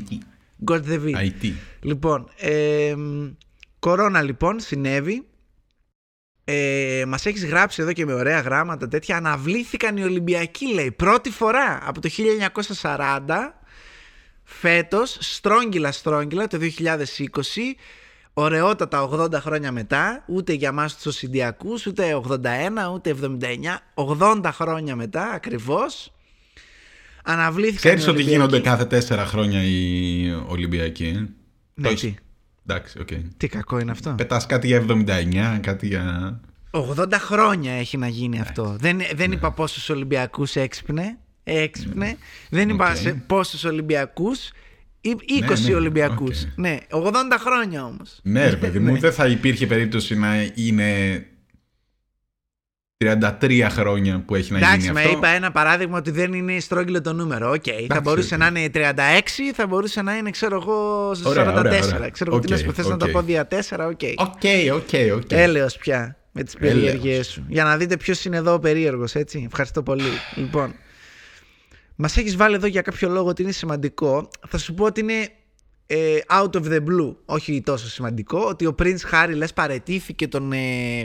[0.66, 1.16] God the V.
[1.16, 1.52] IT.
[1.82, 3.28] Λοιπόν, ε, μ,
[3.80, 5.28] κορώνα λοιπόν συνέβη.
[6.44, 11.30] Ε, μας έχεις γράψει εδώ και με ωραία γράμματα τέτοια αναβλήθηκαν οι Ολυμπιακοί λέει πρώτη
[11.30, 12.10] φορά από το
[12.82, 13.20] 1940
[14.44, 16.66] φέτος στρόγγυλα στρόγγυλα το 2020
[18.34, 22.40] ωραιότατα 80 χρόνια μετά ούτε για μας τους Οσυντιακούς ούτε 81
[22.94, 26.14] ούτε 79 80 χρόνια μετά ακριβώς
[27.24, 28.32] αναβλήθηκαν Ξέρεις οι ότι Ολυμπιακοί.
[28.38, 31.12] γίνονται κάθε τέσσερα χρόνια οι Ολυμπιακοί; ε;
[31.74, 32.16] Ναι, Το έχεις- τι,
[32.68, 33.08] Εντάξει, οκ.
[33.38, 36.40] τι κακό είναι αυτό Πετάς κάτι για 79, κάτι για...
[36.72, 38.76] 80 χρόνια έχει να γίνει αυτό.
[38.80, 41.18] Δεν, δεν είπα πόσους Ολυμπιακούς έξυπνε.
[41.44, 42.18] Έξυπνε.
[42.50, 42.96] Δεν είπα Οκ.
[42.96, 44.52] σε πόσους Ολυμπιακούς.
[45.02, 46.44] Ή- 20 Ναι, ναι, Ολυμπιακούς.
[46.44, 46.48] οκ.
[46.56, 48.20] Ναι, 80 χρόνια όμως.
[48.24, 51.24] Ναι, ρε παιδί μου, δεν θα υπήρχε περίπτωση να είναι
[52.98, 55.12] 33 χρόνια που έχει να Εντάξει, γίνει μα αυτό.
[55.12, 57.52] είπα ένα παράδειγμα ότι δεν είναι στρόγγυλο το νούμερο.
[57.52, 58.40] Οκ, θα μπορούσε οκ.
[58.40, 58.90] να είναι 36,
[59.54, 61.26] θα μπορούσε να είναι, ξέρω εγώ, 44.
[61.26, 62.10] Ωραία, ωραία, ωραία.
[62.10, 63.12] Ξέρω εγώ τι Οκ, να σου πω, θες να τα οκ.
[63.12, 64.00] πω δια 4, OK.
[64.16, 65.32] OK, OK, OK.
[65.32, 66.74] Έλεος πια με τις Έλεος.
[66.74, 67.46] περιέργειές σου.
[67.48, 69.44] Για να δείτε ποιος είναι εδώ ο περίεργος, έτσι.
[69.46, 70.10] Ευχαριστώ πολύ.
[70.36, 70.74] λοιπόν,
[72.02, 74.30] μας έχεις βάλει εδώ για κάποιο λόγο ότι είναι σημαντικό.
[74.48, 75.30] Θα σου πω ότι είναι
[75.86, 80.52] ε, out of the blue, όχι τόσο σημαντικό, ότι ο Prince Harry λες παρετήθηκε των
[80.52, 81.00] ε,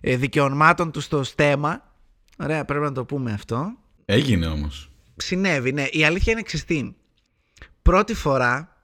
[0.00, 1.94] ε, δικαιωμάτων του στο στέμα.
[2.38, 3.72] Ωραία, πρέπει να το πούμε αυτό.
[4.04, 4.90] Έγινε όμως.
[5.16, 5.84] Συνέβη, ναι.
[5.90, 6.96] Η αλήθεια είναι εξιστή.
[7.82, 8.76] Πρώτη φορά,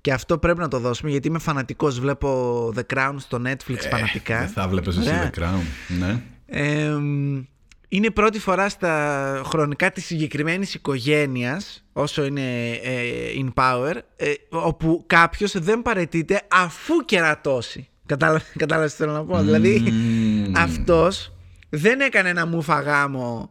[0.00, 4.38] και αυτό πρέπει να το δώσουμε γιατί είμαι φανατικός, βλέπω The Crown στο Netflix φανατικά.
[4.38, 5.30] Δεν θα βλέπεις εσύ Ωραία.
[5.34, 5.62] The Crown.
[5.98, 6.22] Ναι.
[6.46, 7.44] Εμ,
[7.88, 13.02] είναι πρώτη φορά στα χρονικά της συγκεκριμένης οικογένειας όσο είναι ε,
[13.36, 19.42] in power ε, όπου κάποιος δεν παρετείται αφού κερατώσει Κατάλαβε κατάλαβες τι θέλω να πω;
[19.42, 20.52] Δηλαδή Μμμ.
[20.56, 21.32] αυτός
[21.68, 23.50] δεν έκανε ένα μουφα γάμο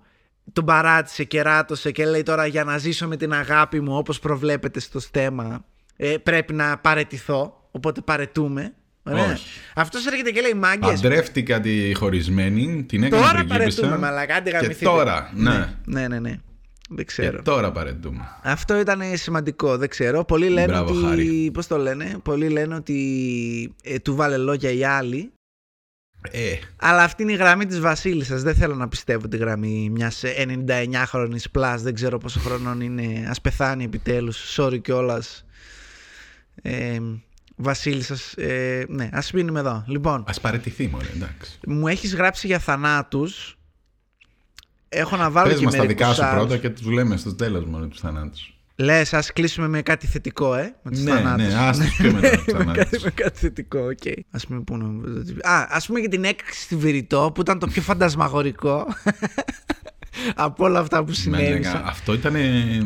[0.54, 4.80] τον παράτησε, κεράτωσε και λέει τώρα για να ζήσω με την αγάπη μου όπως προβλέπετε
[4.80, 5.65] στο στέμα
[5.96, 9.32] ε, πρέπει να παρετηθώ οπότε παρετούμε Ωραία.
[9.34, 9.46] Όχι.
[9.76, 13.82] Αυτός έρχεται και λέει μάγκες Παντρεύτηκα τη χωρισμένη, την έκανα Τώρα πριγκίπισσα.
[13.82, 14.86] παρετούμε, μαλακά, άντε Και γαμηθείτε.
[14.86, 15.74] τώρα, ναι.
[15.86, 16.38] Ναι, ναι, ναι.
[16.89, 17.36] Δεν ξέρω.
[17.38, 18.28] Και τώρα παρετούμε.
[18.44, 20.26] Αυτό ήταν σημαντικό, δεν ξέρω.
[20.26, 21.06] Πολλοί λένε Μπράβο, ότι.
[21.06, 21.50] Χάρη.
[21.54, 25.32] Πώς το λένε, Πολλοί λένε ότι ε, του βάλε λόγια η άλλη.
[26.32, 28.42] Ε, Αλλά αυτή είναι η γραμμή της Βασίλισσας.
[28.44, 31.76] Δεν θέλω να πιστεύω τη γραμμή μιας 99χρονη plus.
[31.78, 33.04] Δεν ξέρω πόσο χρονών είναι.
[33.04, 34.56] Ας πεθάνει επιτέλους.
[34.60, 35.46] Sorry κιόλας.
[36.62, 37.00] Ε,
[37.56, 38.18] Βασίλισσα.
[38.36, 39.84] Ε, ναι, ας μείνουμε εδώ.
[39.88, 41.60] Λοιπόν, ας παρετηθεί μωρέ, εντάξει.
[41.68, 43.58] μου έχεις γράψει για θανάτους.
[44.89, 46.46] Έχω να βάλω Πες και μας τα δικά μερικούς σου άλλους.
[46.46, 48.48] πρώτα και τους λέμε στο τέλος μόνο τους θανάτους.
[48.76, 50.76] Λες, ας κλείσουμε με κάτι θετικό, ε.
[50.84, 51.48] Με τους Ναι, θανάτους.
[51.48, 52.84] ναι, ας τους πιο μετά τους με, θανάτους.
[52.89, 54.08] κάτι, με κάτι θετικό, οκ.
[54.32, 57.68] Α πούμε, πού να- Α, ας πούμε για την έκρηξη στη Βηρυτό που ήταν το
[57.68, 58.88] πιο φαντασμαγορικό
[60.36, 61.82] από όλα αυτά που Μαλάκα, συνέβησαν.
[61.86, 62.36] Αυτό ήταν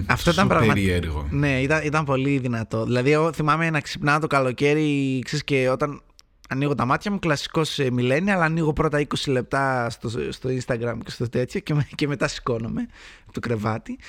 [0.08, 0.74] Αυτό ήταν super πραγματικά.
[0.74, 1.28] περίεργο.
[1.32, 2.86] Ναι, ήταν, ήταν πολύ δυνατό.
[2.86, 6.02] Δηλαδή, εγώ θυμάμαι να ξυπνάω το καλοκαίρι, ξέρεις, και όταν
[6.50, 11.12] ανοίγω τα μάτια μου, κλασικός millennial, αλλά ανοίγω πρώτα 20 λεπτά στο, στο Instagram και
[11.12, 12.88] στο τέτοιο και, με- και μετά σηκώνομαι
[13.24, 14.00] από το κρεβάτι.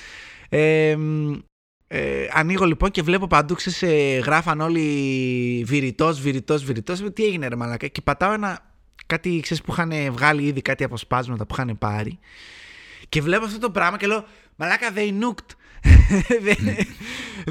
[0.49, 1.33] Ε, μ,
[1.87, 4.83] ε, ανοίγω λοιπόν και βλέπω παντού, ξέρεις, ε, γράφαν όλοι
[5.67, 7.03] βηρητός, βηρητός, βηρητός.
[7.13, 7.87] Τι έγινε ρε μαλάκα.
[7.87, 8.59] Και πατάω ένα,
[9.05, 12.19] κάτι ξέρεις, που είχαν βγάλει ήδη, κάτι αποσπάσματα που είχαν πάρει.
[13.09, 15.53] Και βλέπω αυτό το πράγμα και λέω, μαλάκα, they nuked.
[16.45, 16.83] They-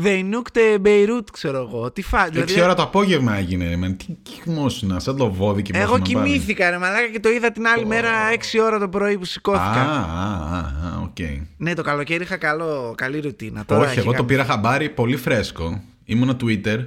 [0.04, 1.90] they nuked Beirut, ξέρω εγώ.
[1.92, 2.28] Τι φά...
[2.28, 3.68] δηλαδή, 6 ώρα το απόγευμα έγινε.
[3.68, 3.96] ρε, man.
[3.96, 7.86] Τι κοιμόσουνα, σαν το βόδι και εγώ κοιμήθηκα, ρε μαλάκα, και το είδα την άλλη
[7.86, 9.62] μέρα 6 ώρα το πρωί που Α, σηκώθηκα.
[9.64, 11.16] α, α, α, οκ.
[11.56, 13.64] Ναι, το καλοκαίρι είχα καλό, καλή ρουτίνα.
[13.64, 15.82] Τώρα Όχι, έχει εγώ το κάνει- πήρα χαμπάρι πολύ φρέσκο.
[16.04, 16.84] Ήμουνα Twitter.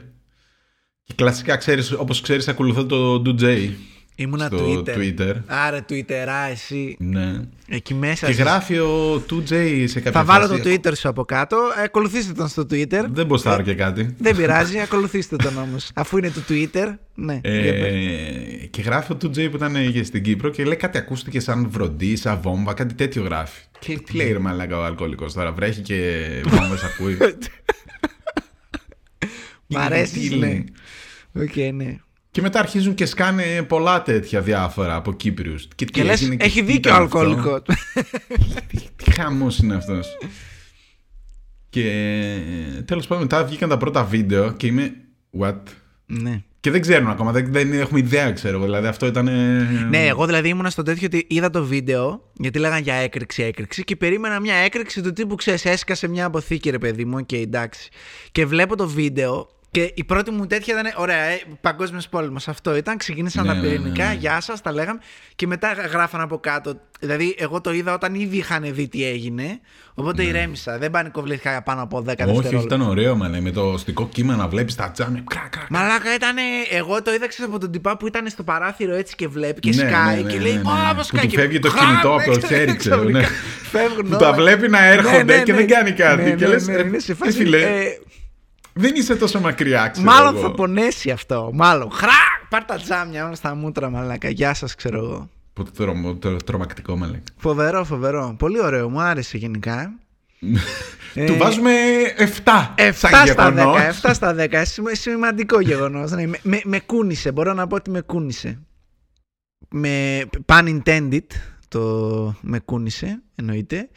[1.04, 3.70] Και κλασικά, ξέρεις, όπως ξέρεις, ακολουθώ το DoJ
[4.15, 4.97] Ήμουνα στο Twitter.
[4.97, 5.34] Twitter.
[5.45, 6.95] Άρε, Twitterά, εσύ.
[7.00, 7.39] Ναι.
[7.67, 8.28] Εκεί μέσα.
[8.28, 11.58] Και σας- γράφει ο 2J σε κάποια Θα βάλω φάση, το Twitter σου από κάτω.
[11.80, 13.06] Ε, Ακολουθήστε τον στο Twitter.
[13.10, 14.15] Δεν μποστάρω και κάτι.
[14.19, 15.89] Δεν πειράζει, ακολουθήστε τον όμως.
[15.95, 16.93] Αφού είναι του Twitter.
[17.15, 17.39] Ναι.
[17.43, 17.93] για πες.
[17.93, 21.69] Ε, και γράφει ο 2J που ήταν και στην Κύπρο και λέει κάτι ακούστηκε σαν
[21.69, 23.62] βροντί, σαν βόμβα, κάτι τέτοιο γράφει.
[23.80, 27.17] Και τι λέει ρε μαλάκα ο αλκοολικός τώρα, βρέχει και βόμβες ακούει.
[29.67, 30.30] Μ' αρέσεις.
[30.30, 30.45] Τι Ναι.
[30.45, 30.65] λέει.
[31.34, 31.97] Οκ, ναι.
[32.32, 35.67] Και μετά αρχίζουν και σκάνε πολλά τέτοια διάφορα από Κύπριους.
[35.76, 37.62] Και, τι Και λες, έγινε και έχει τι δίκιο ο ήταν αυτό; αλκοολικό.
[38.67, 40.08] Τι, τι χαμός είναι αυτός.
[41.70, 41.89] Και
[42.78, 44.94] ε, τέλος πάντων μετά βγήκαν τα πρώτα βίντεο και είμαι
[45.39, 45.62] what;
[46.06, 46.44] ναι.
[46.60, 48.65] Και δεν ξέρουν ακόμα, δεν, δεν έχουμε ιδέα ξέρω εγώ.
[48.65, 49.28] Δηλαδή αυτό ήταν...
[49.28, 53.44] ε, Ναι, εγώ δηλαδή ήμουνα στο τέτοιο ότι είδα το βίντεο, γιατί λέγανε για έκρηξη,
[53.44, 57.38] έκρηξη, και περίμενα μια έκρηξη του τύπου ξέρεις, έσκασε μια αποθήκη, ρε παιδί μου, και
[57.38, 57.89] εντάξει.
[58.32, 62.48] Και βλέπω το βίντεο και η πρώτη μου τέτοια ήταν, ωραία, ε, παγκόσμιος πόλεμος.
[62.48, 64.14] Αυτό ήταν, ξεκίνησαν Ναι, τα ναι, ναι, πυρηνικά, ναι.
[64.14, 65.00] γεια σας, τα λέγαμε,
[65.36, 66.80] και μετά γράφαν από κάτω.
[67.00, 69.60] Δηλαδή, εγώ το είδα όταν ήδη είχαν δει τι έγινε,
[69.94, 70.78] οπότε ηρέμησα.
[70.78, 72.12] Δεν πανικοβλήθηκα πάνω από 10 Ναι.
[72.12, 72.58] Όχι, δευτερόλεπτα.
[72.58, 75.24] όχι, ήταν ωραίο, μανε, με το οστικό κύμα να βλέπεις τα τζάμια.
[75.30, 75.66] Κρά, κρά, κρά.
[75.70, 76.36] Μαλάκα ήταν.
[76.72, 79.70] Εγώ το είδα ξέρεις, από τον τυπά που ήταν στο παράθυρο έτσι και βλέπει και
[79.70, 80.70] Ναι, σκάει ναι, ναι, και ναι, λέει ναι, ναι.
[80.70, 81.22] Ω, Που πώς σκάει.
[81.22, 83.26] του και φεύγει το χαμ, κινητό από το έξω, χέρι, ξέρω, ξαφνικά ναι.
[83.72, 84.18] Φεύγουν Που όλα.
[84.18, 85.58] τα βλέπει να έρχονται Ναι, ναι, και ναι.
[85.58, 86.24] δεν κάνει κάτι.
[86.24, 86.56] Ναι, και ναι,
[88.74, 90.42] δεν είσαι τόσο μακριά, ξέρω Μάλλον εγώ.
[90.44, 91.50] θα πονέσει αυτό.
[91.54, 91.92] Μάλλον.
[91.92, 92.10] Χρά!
[92.50, 94.30] Πάρ τα τζάμια όλα στα μούτρα, μαλάκα.
[94.30, 95.30] Γεια σας, ξέρω εγώ.
[95.54, 97.24] Πότε τρο- τρο- τρομακτικό, με λέει.
[97.38, 98.36] Φοβερό, φοβερό.
[98.40, 99.92] Πολύ ωραίο, μου άρεσε γενικά.
[101.14, 101.72] Ε, Του βάζουμε
[102.18, 102.24] 7
[102.76, 103.78] 7 σαν στα γεγονός.
[104.02, 104.62] 10, 7 στα 10.
[104.66, 106.12] Σημα- Σημαντικό γεγονός.
[106.12, 107.32] Ναι, με, με, με κούνησε.
[107.32, 108.60] Μπορώ να πω ότι με κούνησε.
[109.70, 111.26] Με pun intended
[111.68, 111.80] το
[112.42, 113.90] με κούνησε, εννοείται.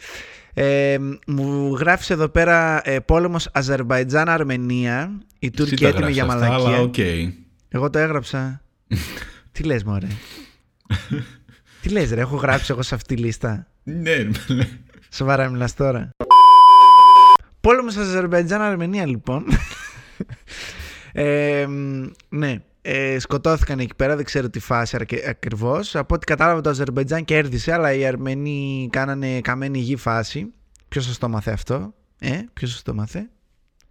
[0.54, 5.12] Ε, μου γράφεις εδώ πέρα ε, πόλεμος Αζερβαϊτζάν-Αρμενία.
[5.38, 6.76] Η Εσύ Τούρκοι τα έτοιμοι για γράψες αυτά, μαλακία.
[6.76, 6.98] Αλλά οκ.
[7.68, 8.62] Εγώ το έγραψα.
[9.52, 10.06] Τι λες μωρέ;
[11.82, 14.80] Τι λες ρε, έχω γράψει εγώ σε αυτή τη λίστα; Ναι, με λέει.
[15.10, 16.10] Σοβαρά μιλάς τώρα.
[17.60, 19.44] Πόλεμος Αζερβαϊτζάν-Αρμενία λοιπόν.
[21.12, 22.62] ε, μ, ναι.
[22.86, 25.96] Ε, σκοτώθηκαν εκεί πέρα, δεν ξέρω τι φάση αρκε- ακριβώς.
[25.96, 30.52] Από ό,τι κατάλαβα το Αζερβαϊτζάν κέρδισε, αλλά οι Αρμενοί κάνανε καμένη γη φάση.
[30.88, 33.28] Ποιος σας το 'μαθε αυτό, ε, ποιος σας το 'μαθε.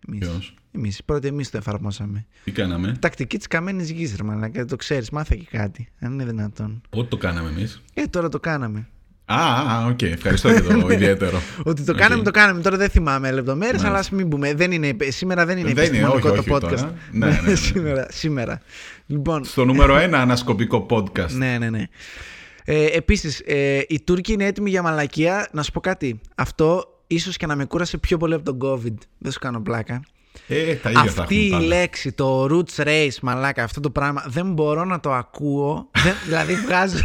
[0.07, 0.19] Εμείς.
[0.27, 2.25] Ποιος; Εμείς, πρώτα εμείς το εφαρμόσαμε.
[2.43, 4.65] Τι κάναμε; Τακτική της καμένης γης, ρε μαλάκα.
[4.65, 5.87] Το ξέρεις, μάθε και κάτι.
[5.99, 6.81] Αν είναι δυνατόν.
[6.89, 7.81] Πότε το κάναμε εμείς.
[7.93, 8.87] Ε, τώρα το κάναμε.
[9.25, 10.01] Α, α, α, οκ.
[10.01, 11.41] Ευχαριστώ για το ιδιαίτερο.
[11.63, 11.97] Ότι το Οκ.
[11.97, 12.61] κάναμε, το κάναμε.
[12.61, 13.87] Τώρα δεν θυμάμαι λεπτομέρειες, Μάλιστα.
[13.89, 14.53] αλλά ας μην πούμε.
[14.53, 16.69] Δεν είναι, σήμερα δεν είναι Δεν είναι, επιστημονικό όχι, το όχι podcast.
[16.77, 16.93] τώρα.
[17.11, 17.55] Ναι, ναι, ναι.
[17.65, 18.61] σήμερα, σήμερα.
[19.05, 21.29] Λοιπόν, Στο νούμερο 1 ανασκοπικό podcast.
[21.31, 21.83] ναι, ναι, ναι.
[22.65, 25.47] Ε, Επίσης, ε, οι Τούρκοι είναι έτοιμοι για μαλακία.
[25.51, 26.21] Να σου πω κάτι.
[26.35, 28.93] Αυτό ίσως και να με κούρασε πιο πολύ από τον COVID.
[29.17, 30.01] Δεν σου κάνω πλάκα.
[30.47, 31.65] Ε, τα ίδια θα Αυτή έχουμε η πάντα.
[31.65, 35.89] λέξη, το roots race, μαλάκα, αυτό το πράγμα, δεν μπορώ να το ακούω.
[36.03, 36.97] δεν, δηλαδή βγάζω,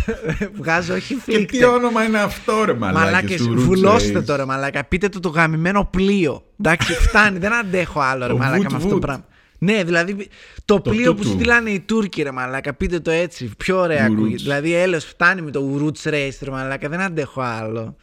[0.54, 1.58] βγάζω όχι Και φλίκτε.
[1.58, 3.04] τι όνομα είναι αυτό, ρε μαλάκι.
[3.04, 4.84] Μαλάκες, βουλώστε το ρε μαλάκα.
[4.84, 6.42] Πείτε του το γαμημένο πλοίο.
[6.60, 9.04] Εντάξει, φτάνει, δεν αντέχω άλλο ρε Το μαλάκα βουτ με αυτό το βουτ.
[9.04, 9.24] πράγμα.
[9.60, 10.28] Ναι, δηλαδή
[10.64, 11.34] το, Το πλοίο που τούτου.
[11.34, 12.74] στείλανε οι Τούρκοι ρε μαλάκα.
[12.74, 14.18] Πείτε το έτσι, πιο ωραία Ουρούτς.
[14.18, 14.42] ακούγεται.
[14.42, 17.96] Δηλαδή έλεος φτάνει με το roots race ρε μαλάκα, δεν αντέχω άλλο.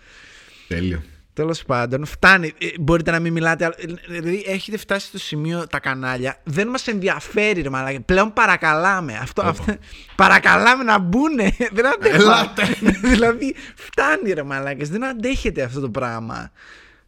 [0.67, 1.01] Τέλειο.
[1.35, 2.53] Τέλος πάντων, φτάνει.
[2.57, 3.65] Ε, μπορείτε να μην μιλάτε.
[3.65, 3.73] άλλο.
[3.77, 6.41] Ε, Δηλαδή, έχετε φτάσει στο σημείο τα κανάλια.
[6.43, 8.01] Δεν μας ενδιαφέρει, ρε μαλάκα.
[8.01, 9.17] Πλέον παρακαλάμε.
[9.21, 9.49] Αυτό, Όπο.
[9.49, 9.75] αυτό,
[10.15, 11.55] παρακαλάμε να μπουνε.
[11.75, 12.15] Δεν αντέχω.
[12.15, 12.63] Ελάτε.
[13.11, 14.89] δηλαδή, φτάνει, ρε μαλάκες.
[14.89, 16.51] Δεν αντέχετε αυτό το πράγμα.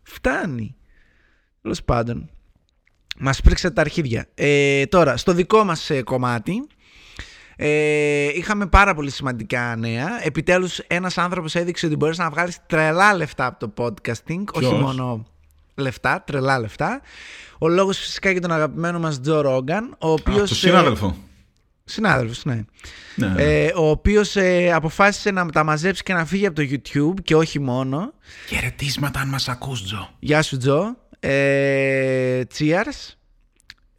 [0.03, 0.75] Φτάνει.
[1.61, 2.29] Τέλος πάντων.
[3.17, 4.27] Μας πρίξατε τα αρχίδια.
[4.35, 6.67] Ε, τώρα, στο δικό μας κομμάτι.
[7.59, 10.07] Ε, είχαμε πάρα πολύ σημαντικά νέα.
[10.23, 14.43] Επιτέλους ένας άνθρωπος έδειξε ότι μπορείς να βγάλεις τρελά λεφτά από το podcasting.
[14.53, 15.25] Όχι Ποιος; μόνο
[15.75, 17.01] λεφτά, τρελά λεφτά.
[17.57, 20.49] Ο λόγος φυσικά για τον αγαπημένο μας Τζο Ρόγκαν, ο οποίος.
[20.49, 21.15] Το συνάδελφο.
[21.83, 22.65] Συνάδελφος, ναι.
[23.15, 23.33] Ναι.
[23.37, 24.35] Ε, ο οποίος
[24.73, 28.13] αποφάσισε να τα μαζέψει και να φύγει από το YouTube και όχι μόνο.
[28.47, 30.09] Χαιρετίσματα αν μας ακούς, Τζο.
[30.19, 30.95] Γεια σου, Τζο.
[31.19, 33.16] Ε, cheers.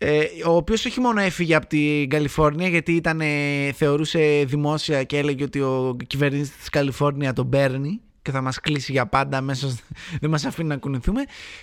[0.01, 5.17] Ε, ο οποίος όχι μόνο έφυγε από την Καλιφόρνια γιατί ήταν, ε, θεωρούσε δημόσια και
[5.19, 9.69] έλεγε ότι ο κυβερνήτης της Καλιφόρνια τον παίρνει και θα μας κλείσει για πάντα μέσα,
[9.71, 9.81] σ-
[10.21, 11.21] δεν μας αφήνει να κουνηθούμε.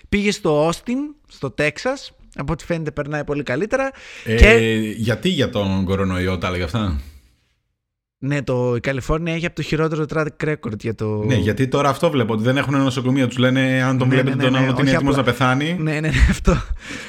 [0.10, 3.92] Πήγε στο Όστιν, στο Τέξας, από ό,τι φαίνεται περνάει πολύ καλύτερα.
[4.26, 4.54] Ε, και
[4.98, 7.00] Γιατί για τον κορονοϊό τα έλεγε αυτά;
[8.18, 11.24] Ναι, το, η Καλιφόρνια έχει από το χειρότερο track record για το...
[11.24, 13.28] Ναι, γιατί τώρα αυτό βλέπω ότι δεν έχουν νοσοκομεία.
[13.28, 15.16] Τους λένε αν τον Ναι, βλέπετε ναι, τον ναι, άλλο ναι, ότι είναι όχι έτοιμος
[15.16, 15.34] να απλά.
[15.34, 15.76] πεθάνει.
[15.80, 16.56] Ναι, ναι, ναι, αυτό.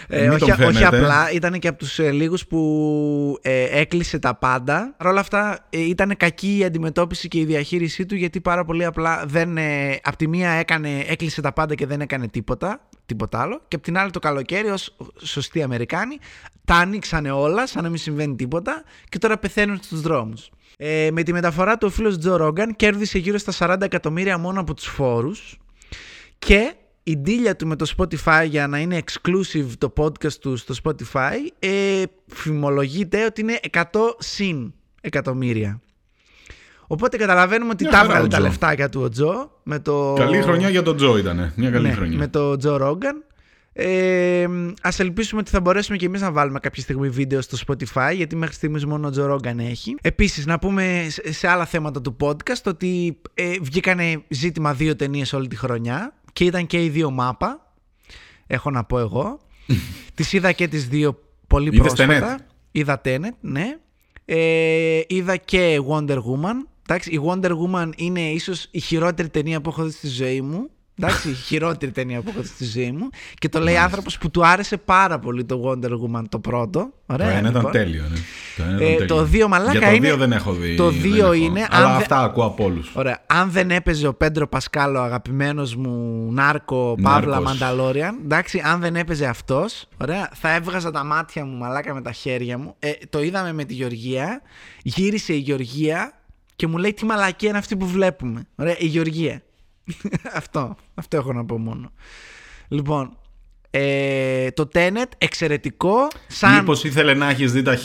[0.09, 0.87] Ε, Μην όχι, τον όχι φαίνεται.
[0.97, 4.95] απλά, ήταν και από τους ε, λίγους που ε, έκλεισε τα πάντα.
[4.97, 8.85] Παρ' όλα αυτά ε, ήταν κακή η αντιμετώπιση και η διαχείρισή του γιατί πάρα πολύ
[8.85, 13.41] απλά δεν, ε, απ' τη μία έκανε, έκλεισε τα πάντα και δεν έκανε τίποτα, τίποτα
[13.41, 16.19] άλλο και απ' την άλλη το καλοκαίρι ως σωστοί Αμερικάνοι
[16.65, 20.51] τα ανοίξανε όλα σαν να μην συμβαίνει τίποτα και τώρα πεθαίνουν στους δρόμους.
[20.77, 24.61] Ε, με τη μεταφορά του ο φίλος Τζο Ρόγκαν κέρδισε γύρω στα 40 εκατομμύρια μόνο
[24.61, 25.59] από τους φόρους
[26.39, 30.75] και η ντύλια του με το Spotify για να είναι exclusive το podcast του στο
[30.83, 33.83] Spotify ε, φημολογείται ότι είναι 100
[34.19, 35.81] συν εκατομμύρια.
[36.87, 38.47] Οπότε καταλαβαίνουμε ότι Μια τα χαρά έβγαλε ο τα Τζο.
[38.47, 40.15] λεφτάκια του ο Τζο με το...
[40.19, 41.53] Καλή χρονιά για τον Τζο ήταν.
[41.57, 42.19] Μια καλή ναι, χρονιά.
[42.19, 43.25] με το Τζο Ρόγκαν.
[43.79, 44.47] Ε,
[44.83, 48.37] ας ελπίσουμε ότι θα μπορέσουμε και εμείς να βάλουμε κάποια στιγμή βίντεο στο Spotify γιατί
[48.37, 49.95] μέχρι στιγμής μόνο ο Τζο Ρόγκαν έχει.
[50.03, 55.33] Επίσης να πούμε σε- σε άλλα θέματα του podcast ότι ε, βγήκανε ζήτημα δύο ταινίες
[55.33, 57.73] όλη τη χρονιά και ήταν και οι δύο μάπα.
[58.47, 59.39] Έχω να πω εγώ.
[60.15, 62.37] τις είδα και τις δύο πολύ Είδες πρόσφατα.
[62.39, 62.43] Tenet?
[62.71, 63.77] Είδα Tenet, ναι.
[64.25, 66.67] Ε, είδα και Wonder Woman.
[66.89, 70.71] Εντάξει, η Wonder Woman είναι ίσως η χειρότερη ταινία που έχω δει στη ζωή μου.
[71.01, 73.09] Εντάξει, η χειρότερη ταινία που έχω δει στη ζωή μου.
[73.35, 76.81] Και το λέει άνθρωπος που του άρεσε πάρα πολύ το Wonder Woman το πρώτο.
[77.07, 77.71] Το Ωραία, ένα ήταν λοιπόν.
[77.73, 78.03] τέλειο.
[78.03, 78.17] Ναι.
[78.57, 79.25] Το, ένα Ε, ήταν το τέλειο.
[79.31, 80.77] δύο, μαλάκα, Για το είναι- δύο δεν έχω δει.
[80.77, 81.33] το δεν δύο έχω.
[81.33, 82.91] είναι, Αλλά αν δε- αυτά ακούω από όλους.
[82.95, 83.23] Ωραία.
[83.27, 87.53] Αν δεν έπαιζε ο Πέντρο Πασκάλο, αγαπημένος μου νάρκο, Παύλα Νάρκος.
[87.61, 92.13] Μανταλόριαν, εντάξει, αν δεν έπαιζε αυτός, ωραία, θα έβγαζα τα μάτια μου μαλάκα με τα
[92.13, 92.75] χέρια μου.
[92.79, 94.43] Ε, το είδαμε με τη Γεωργία.
[94.83, 96.13] Γύρισε η Γεωργία
[96.57, 98.47] και μου λέει τι μαλακία είναι αυτή που βλέπουμε.
[98.57, 99.41] Ωραία, η Γεωργία.
[100.41, 100.77] αυτό.
[100.95, 101.91] Αυτό έχω να πω μόνο.
[102.69, 103.17] Λοιπόν,
[103.71, 106.09] ε, το Tenet εξαιρετικό.
[106.27, 106.55] Σαν...
[106.55, 107.79] Μήπως ήθελε να έχεις δει τα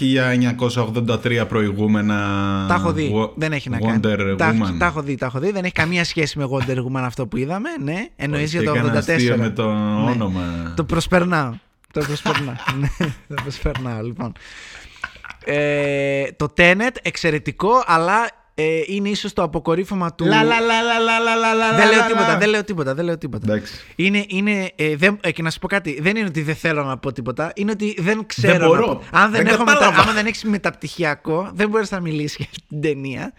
[1.24, 2.16] 1983 προηγούμενα.
[2.68, 3.12] Τα έχω δει.
[3.16, 4.36] Wo- δεν έχει να Wonder κάνει.
[4.36, 4.76] Τα, Woman.
[4.80, 5.52] τα έχω δει, τα έχω δει.
[5.52, 7.70] Δεν έχει καμία σχέση με Wonder Woman αυτό που είδαμε.
[7.84, 8.96] Ναι, εννοείς για Και το έκανα 84.
[8.98, 10.12] αστείο με το Ναι.
[10.12, 10.74] όνομα.
[10.76, 11.54] Το προσπερνάω.
[11.94, 12.56] Το προσπερνάω.
[12.80, 12.88] ναι,
[13.28, 14.32] το προσπερνάω, λοιπόν.
[15.46, 20.26] Ε, το Tenet, εξαιρετικό, αλλά ε, είναι ίσως το αποκορύφωμα του...
[20.26, 22.38] Λα, λα, λα, λα, λα, λα, λα, λα, Δεν λέω λα, τίποτα, λα.
[22.38, 23.54] δεν λέω τίποτα, δεν λέω τίποτα.
[23.54, 23.74] Εντάξει.
[23.96, 26.84] Είναι, είναι, ε, δεν, ε, και να σου πω κάτι, δεν είναι ότι δεν θέλω
[26.84, 28.88] να πω τίποτα, είναι ότι δεν ξέρω Δεν μπορώ.
[28.88, 29.04] να πω.
[29.12, 30.02] Αν δεν, Δεν έχω μετα, κατάλαβα.
[30.02, 33.34] άμα δεν έχεις μεταπτυχιακό, δεν μπορείς να μιλήσεις για αυτή την ταινία.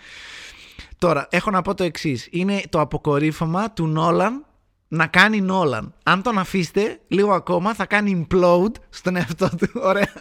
[0.99, 2.29] Τώρα, έχω να πω το εξής.
[2.31, 4.45] Είναι το αποκορύφωμα του Νόλαν
[4.93, 5.95] να κάνει Νόλαν.
[6.03, 9.69] Αν τον αφήσετε λίγο ακόμα, θα κάνει implode στον εαυτό του.
[9.91, 10.13] Ωραία.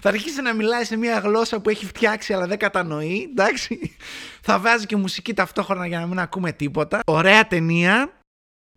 [0.00, 3.28] Θα αρχίσει να μιλάει σε μια γλώσσα που έχει φτιάξει αλλά δεν κατανοεί.
[3.30, 3.96] Εντάξει.
[4.40, 7.00] Θα βάζει και μουσική ταυτόχρονα για να μην ακούμε τίποτα.
[7.06, 8.12] Ωραία ταινία.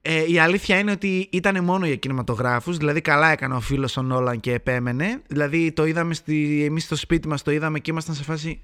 [0.02, 4.02] Ε, η αλήθεια είναι ότι ήταν μόνο για κινηματογράφους, δηλαδή καλά έκανε ο φίλος ο
[4.02, 5.22] Νόλαν και επέμενε.
[5.28, 8.62] Δηλαδή το είδαμε στη, εμείς στο σπίτι μας, το είδαμε και ήμασταν σε φάση...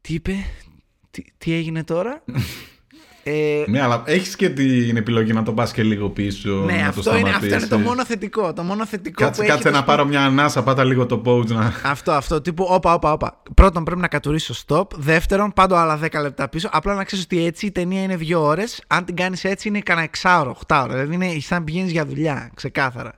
[0.00, 0.34] Τι είπε,
[1.10, 2.22] τι, τι έγινε τώρα;
[3.24, 6.50] Ε, Ναι, αλλά έχεις και την επιλογή να το πας και λίγο πίσω.
[6.50, 7.90] ναι, να αυτό, το είναι, αυτό είναι το σταματήσεις.
[7.90, 8.52] μόνο θετικό.
[8.52, 11.22] Το μόνο θετικό Κάτσε, που κάτσε έχει να το πάρω μια ανάσα, πάτα λίγο το
[11.24, 11.72] pose να.
[11.84, 12.40] Αυτό, αυτό.
[12.40, 13.42] Τύπου, όπα, όπα, όπα.
[13.54, 14.86] Πρώτον, πρέπει να κατουρίσω stop.
[14.94, 16.68] Δεύτερον, πάντω άλλα 10 λεπτά πίσω.
[16.72, 18.82] Απλά να ξέρεις ότι έτσι η ταινία είναι 2 ώρες.
[18.86, 20.92] Αν την κάνεις έτσι, είναι κανένα 6 ώρο, 8 ώρο.
[20.92, 23.12] Δηλαδή είναι σαν να πηγαίνεις για δουλειά, ξεκάθαρα.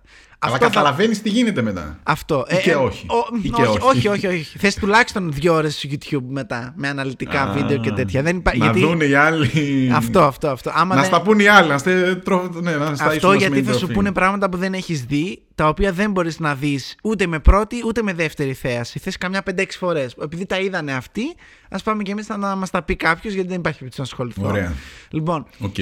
[0.46, 1.98] Αλλά Αυτό θα- καταλαβαίνεις τι γίνεται μετά.
[2.02, 2.44] Αυτό.
[2.48, 3.06] Ή και όχι.
[3.08, 4.08] ο- Ή και όχι, όχι.
[4.08, 4.58] όχι, όχι, όχι.
[4.58, 8.22] Θες τουλάχιστον δύο ώρες στο YouTube μετά με αναλυτικά Α, βίντεο και τέτοια.
[8.22, 8.52] Δεν υπά...
[8.56, 8.80] Να γιατί...
[8.80, 9.90] δουν οι άλλοι.
[9.94, 10.70] Αυτό, αυτό, αυτό.
[10.74, 11.10] Άμα να δεν...
[11.10, 11.68] στα πούν οι άλλοι.
[11.68, 12.14] Να στε...
[12.14, 12.50] τρο...
[12.54, 13.92] ναι, να στα Αυτό ίσως γιατί με θα σου τροφή.
[13.94, 17.76] πούνε πράγματα που δεν έχεις δει, τα οποία δεν μπορείς να δεις ούτε με πρώτη
[17.86, 18.98] ούτε με δεύτερη θέαση.
[18.98, 20.14] Θες καμιά 5-6 φορές.
[20.22, 21.22] Επειδή τα είδανε αυτοί,
[21.70, 24.48] ας πάμε και εμείς να μας τα πει κάποιος γιατί δεν υπάρχει περίπτωση να ασχοληθώ.
[24.52, 24.72] Ωραία.
[25.10, 25.74] Λοιπόν, Οκ.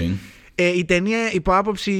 [0.54, 1.92] Ε, η ταινία από άποψη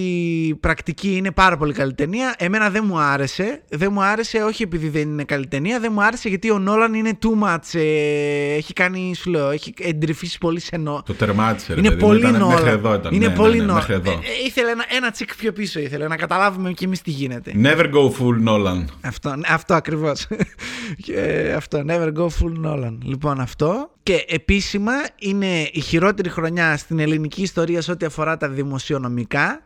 [0.60, 2.34] πρακτική είναι πάρα πολύ καλή ταινία.
[2.38, 3.62] Εμένα δεν μου άρεσε.
[3.68, 5.80] Δεν μου άρεσε όχι επειδή δεν είναι καλή ταινία.
[5.80, 7.78] Δεν μου άρεσε γιατί ο Νόλαν είναι too much.
[7.80, 11.02] ε, έχει κάνει, σου λέω, έχει εντρυφήσει πολύ σε νο...
[11.06, 11.74] Το τερμάτισε.
[11.74, 12.54] ρε Είναι παιδί μου, πολύ ήταν- Νόλαν.
[12.54, 13.14] Μέχρι εδώ ήταν.
[13.14, 13.74] Είναι ναι, πολύ ναι, ναι, Νόλαν.
[13.88, 14.10] Μέχρι εδώ.
[14.10, 17.52] Ε, ε, ήθελε ένα, ένα τσικ πιο πίσω ήθελε να καταλάβουμε κι εμείς τι γίνεται.
[17.62, 18.84] Never go full Nolan.
[19.00, 20.26] Αυτό, αυτό ακριβώς.
[21.04, 22.98] και αυτό, never go full Nolan.
[23.02, 23.88] Λοιπόν, αυτό.
[24.02, 29.62] Και επίσημα είναι η χειρότερη χρονιά στην ελληνική ιστορία σε ό,τι αφορά τα δημοσιονομικά.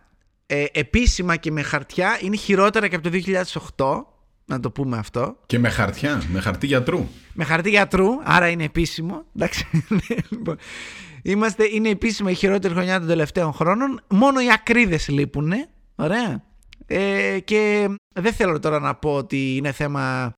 [0.47, 3.19] ε, επίσημα και με χαρτιά είναι χειρότερα και από το
[3.77, 4.05] 2008.
[4.45, 5.37] Να το πούμε αυτό.
[5.47, 7.09] Και με χαρτιά, με χαρτί γιατρού.
[7.35, 9.25] Με χαρτί γιατρού, άρα είναι επίσημο.
[9.37, 9.67] Εντάξει.
[10.31, 10.59] λοιπόν,
[11.23, 14.01] είμαστε, είναι επίσημα η χειρότερη χρονιά των τελευταίων χρόνων.
[14.09, 15.53] Μόνο οι ακρίδες λείπουν.
[15.95, 16.45] Ωραία.
[16.87, 20.33] Ε, και δεν θέλω τώρα να πω ότι είναι θέμα.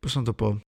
[0.00, 0.60] Πώς να το πω.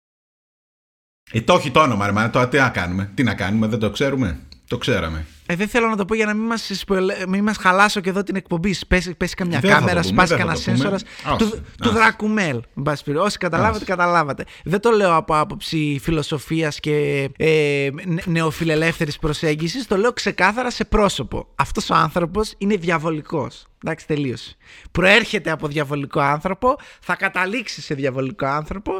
[1.31, 3.11] Ε, το έχει το όνομα, ρε, μα, τώρα τι να κάνουμε.
[3.15, 4.39] Τι να κάνουμε, δεν το ξέρουμε.
[4.67, 5.25] Το ξέραμε.
[5.45, 8.09] Ε, δεν θέλω να το πω για να μην μας, spoil- μην μας χαλάσω και
[8.09, 8.75] εδώ την εκπομπή.
[8.87, 10.77] Πέσει, πέσει καμιά Δεν θα το κάμερα, πούμε, σπάσει δεν θα κανένα το πούμε.
[10.77, 11.03] σένσορας.
[11.25, 11.49] Άσε, Του,
[11.81, 11.97] του άσε.
[11.97, 12.55] Δρακουμέλ.
[12.77, 13.27] εν πάση περιπτώσει.
[13.29, 13.85] Όσοι καταλάβατε, Άσε.
[13.85, 14.45] καταλάβατε.
[14.63, 17.89] Δεν το λέω από άποψη φιλοσοφίας και ε,
[18.25, 19.87] νεοφιλελεύθερης προσέγγισης.
[19.87, 21.47] Το λέω ξεκάθαρα σε πρόσωπο.
[21.55, 23.65] Αυτός ο άνθρωπος είναι διαβολικός.
[23.85, 24.55] Εντάξει, τελείωσε.
[24.91, 28.91] Προέρχεται από διαβολικό άνθρωπο, θα καταλήξει σε διαβολικό άνθρωπο.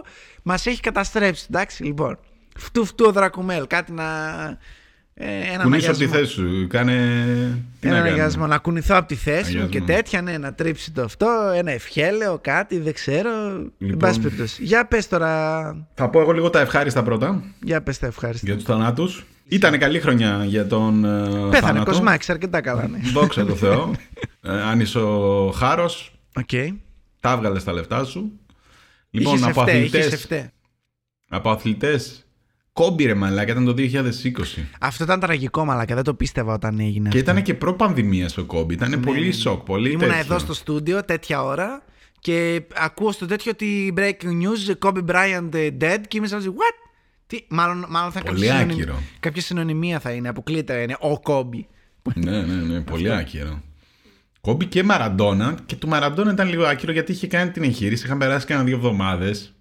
[0.43, 1.45] Μας έχει καταστρέψει.
[1.49, 2.19] Εντάξει, λοιπόν.
[2.57, 3.67] Φτού φτού ο Δρακουμέλ.
[3.67, 4.03] Κάτι να.
[5.15, 6.25] Ε, ένα Κουνήσω από τη αναγκασμό.
[6.25, 6.67] θέση σου.
[6.67, 6.93] Κάνε.
[7.79, 8.47] Τι Ένα να αναγκασμό κάνουμε.
[8.47, 9.85] να κουνηθώ από τη θέση μου Αναγκασμό.
[9.85, 13.29] και τέτοια, ναι, να τρίψει το αυτό, ένα ευχέλαιο, κάτι, δεν ξέρω.
[13.57, 13.89] Λοιπόν.
[13.89, 14.63] Εν πάση περιπτώσει.
[14.63, 18.45] Για πες τώρα, Θα πω εγώ λίγο τα ευχάριστα πρώτα για πες τα ευχάριστα.
[18.47, 19.23] για τους θανάτους.
[19.47, 21.05] Ήταν καλή χρονιά για τον.
[21.05, 21.09] ε,
[21.49, 21.91] Πέθανε, θάνατο.
[21.91, 22.97] Κοσμάκης, αρκετά καλά, ναι.
[23.13, 23.91] Δόξα τω Θεώ.
[24.41, 25.07] ε, άνισο
[25.55, 26.13] χάρος.
[26.35, 26.49] Οκ.
[27.19, 28.39] Τα έβγαλες τα λεφτά σου.
[29.09, 30.15] Λοιπόν, Είχες από εφτέ, είχες αθλητέ.
[30.15, 30.51] εφτέ.
[31.29, 32.22] Από αθλητές.
[32.73, 33.91] Κόμπι ρε μαλάκα, ήταν το 2020.
[34.79, 37.31] Αυτό ήταν τραγικό, μαλάκα, δεν το πίστευα όταν έγινε Και αυτό.
[37.31, 38.73] ήταν και προ-πανδημία ο Κόμπι.
[38.73, 39.63] Ήταν πολύ σοκ.
[39.63, 40.19] Πολύ Ήμουνα τέτοιο.
[40.19, 41.83] εδώ στο στούντιο τέτοια ώρα
[42.19, 46.51] και ακούω στο τέτοιο ότι breaking news, Kobe Bryant ε, dead και είμαι σαν να
[46.51, 46.89] what?
[47.27, 49.01] Τι, μάλλον, μάλλον θα είναι Πολύ κάποια, συνωνυμ- άκυρο.
[49.19, 51.65] κάποια συνωνυμία θα είναι, αποκλείται είναι ο Kobe.
[52.13, 53.61] ναι, ναι, ναι, πολύ άκυρο.
[54.41, 55.55] Κόμπι και Μαραντόνα.
[55.65, 58.05] Και του Μαραντόνα ήταν λίγο άκυρο γιατί είχε κάνει την εγχείρηση.
[58.05, 59.53] Είχαν περάσει κάνα δύο εβδομάδες.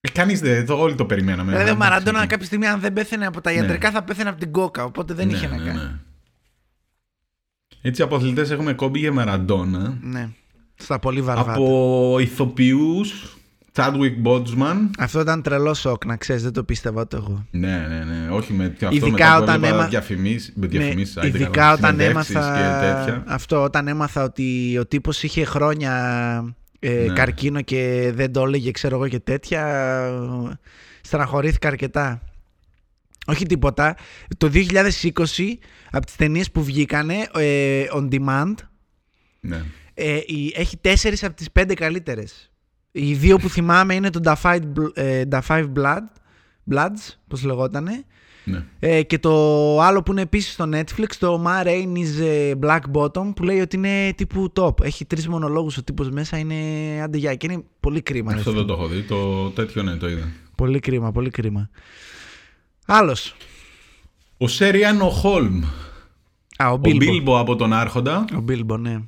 [0.00, 0.66] Ε, Κανείς δεν.
[0.66, 1.50] Το, όλοι το περιμέναμε.
[1.50, 2.26] Δηλαδή ο Εντάξει, Μαραντόνα ναι.
[2.26, 5.26] κάποια στιγμή αν δεν πέθανε από τα ιατρικά θα πέθανε από την κόκα, οπότε δεν
[5.26, 5.78] Ναι, είχε να ναι, κάνει.
[5.78, 5.90] ναι.
[7.82, 9.98] Έτσι από αθλητές έχουμε Κόμπι και Μαραντόνα.
[10.02, 10.28] Ναι.
[10.74, 11.52] Στα πολύ βαρβάτα.
[11.52, 13.32] Από ηθοποιούς.
[13.72, 14.76] Chadwick Boseman.
[14.98, 17.46] Αυτό ήταν τρελό σοκ, να ξέρεις, δεν το πίστευα ούτε εγώ.
[17.50, 18.28] Ναι, ναι, ναι.
[18.30, 21.50] Όχι με αυτό Ειδικά μετά που όταν έβλεπα έμα- διαφημίσεις, με Ναι, διαφημίσεις, άιντε ειδικά
[21.50, 23.22] καλά, όταν συνεντεύξεις έμαθα και τέτοια.
[23.26, 27.12] αυτό, όταν έμαθα ότι ο τύπος είχε χρόνια ε, Ναι.
[27.12, 30.10] καρκίνο και δεν το έλεγε, ξέρω εγώ και τέτοια,
[31.00, 32.22] στεναχωρήθηκα αρκετά.
[33.26, 33.96] Όχι τίποτα.
[34.36, 35.58] Το 2020,
[35.90, 38.54] από τις ταινίες που βγήκανε, ε, On Demand,
[39.40, 39.64] Ναι.
[39.94, 42.50] ε, η- έχει τέσσερις από τις πέντε καλύτερες.
[42.92, 46.02] Οι δύο που θυμάμαι είναι το Da Five, Bl- ε, Da Five Blood,
[46.70, 48.04] Bloods, πώς λεγότανε.
[48.48, 48.64] Ναι.
[48.78, 49.30] Ε, και το
[49.80, 53.60] άλλο που είναι επίσης στο Netflix, το Ma Rain is ε, Black Bottom, που λέει
[53.60, 54.80] ότι είναι τύπου top.
[54.84, 56.54] Έχει τρεις μονολόγους ο τύπος μέσα, είναι
[57.02, 58.32] αντεγιά και είναι πολύ κρίμα.
[58.32, 58.62] ρε Αυτό φίλε.
[58.64, 59.02] δεν το έχω δει.
[59.02, 60.28] Το τέτοιο ναι, το είδα.
[60.54, 61.70] Πολύ κρίμα, πολύ κρίμα.
[62.86, 63.34] Άλλος.
[64.38, 65.62] Ο Σέριαν ο Χόλμ.
[66.56, 67.04] Α, ο Ο Μπίλμπο.
[67.04, 68.24] Μπίλμπο από τον Άρχοντα.
[68.36, 69.00] Ο Μπίλμπο, ναι.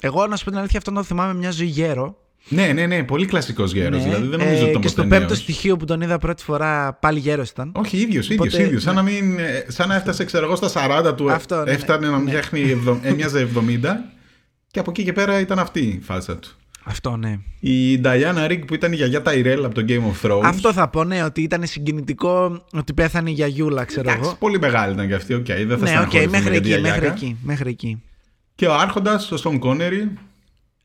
[0.00, 2.16] Εγώ να σου πω την αλήθεια, αυτό το θυμάμαι μια ζωή γέρο.
[2.48, 3.02] Ναι, ναι, ναι.
[3.04, 3.98] Πολύ κλασικός γέρος.
[3.98, 4.08] Ναι.
[4.08, 5.38] Δηλαδή δεν νομίζω Ε, ότι τον Και στο ποτέ πέμπτο νέος.
[5.42, 7.72] στοιχείο που τον είδα πρώτη φορά, πάλι γέρος ήταν.
[7.76, 8.82] Όχι, ίδιος, ίδιος, Οπότε, ίδιος.
[8.82, 9.00] Σαν, ναι.
[9.00, 11.30] να μην, ε, σαν να έφτασε, ξέρω εγώ, στα 40 του.
[11.32, 11.70] Αυτό, ναι, ναι.
[11.70, 12.30] έφτανε να Ναι.
[12.30, 12.60] φτιάχνει.
[12.70, 14.04] εβδο- Έμοιαζε 70.
[14.70, 16.48] Και από εκεί και πέρα ήταν αυτή η φάσα του.
[16.88, 17.38] Αυτό, ναι.
[17.60, 20.40] Η Νταϊάννα Ρίγκ που ήταν η γιαγιά Ταϊρέλ από το Game of Thrones.
[20.44, 24.36] Αυτό θα πω, ναι, ότι ήταν συγκινητικό ότι πέθανε η γιαγιούλα, ξέρω Εντάξει, εγώ.
[24.38, 25.34] πολύ μεγάλη ήταν και αυτή.
[25.34, 27.12] Οκ, δεν θα Ναι, οκ, στεναχωρηθούμε μέχρι για τη εκεί, μέχρι γιαγιάκα.
[27.24, 28.02] εκεί, μέχρι εκεί.
[28.54, 30.10] Και ο Άρχοντας, ο Σον Κόνερι,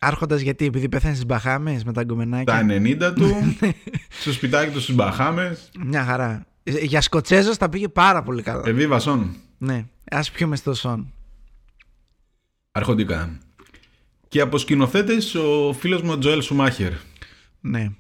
[0.04, 2.54] Άρχοντας γιατί, επειδή πέθανε στις Μπαχάμες με τα γκομενάκια.
[2.54, 2.66] τα
[3.10, 3.58] 90 του,
[4.22, 5.70] στο σπιτάκι του στις Μπαχάμες.
[5.86, 6.46] Μια χαρά.
[6.64, 8.64] Ε, Για Σκοτσέζος τα πήγε πάρα πολύ καλά.
[8.66, 9.36] Εβίβα Σον.
[9.58, 11.14] Ναι, ας πιούμε στο Σον.
[12.72, 13.30] Αρχοντικά.
[14.28, 16.92] Και από σκηνοθέτες ο φίλος μου ο Τζοέλ Σουμάχερ.
[17.62, 17.86] Ναι.
[17.86, 17.96] του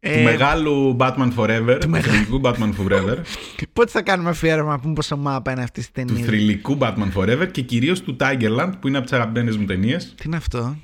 [0.00, 1.78] Ε, μεγάλου Batman Forever.
[1.80, 3.16] Του θρηλυκού Batman Forever.
[3.72, 7.12] Πότε θα κάνουμε αφιέρωμα να πούμε πόσο μάπα είναι αυτής της του ταινίας; θρηλυκού Batman
[7.14, 10.14] Forever και κυρίως του Tigerland που είναι από τις αγαπημένες μου ταινίες.
[10.16, 10.76] Τι είναι αυτό;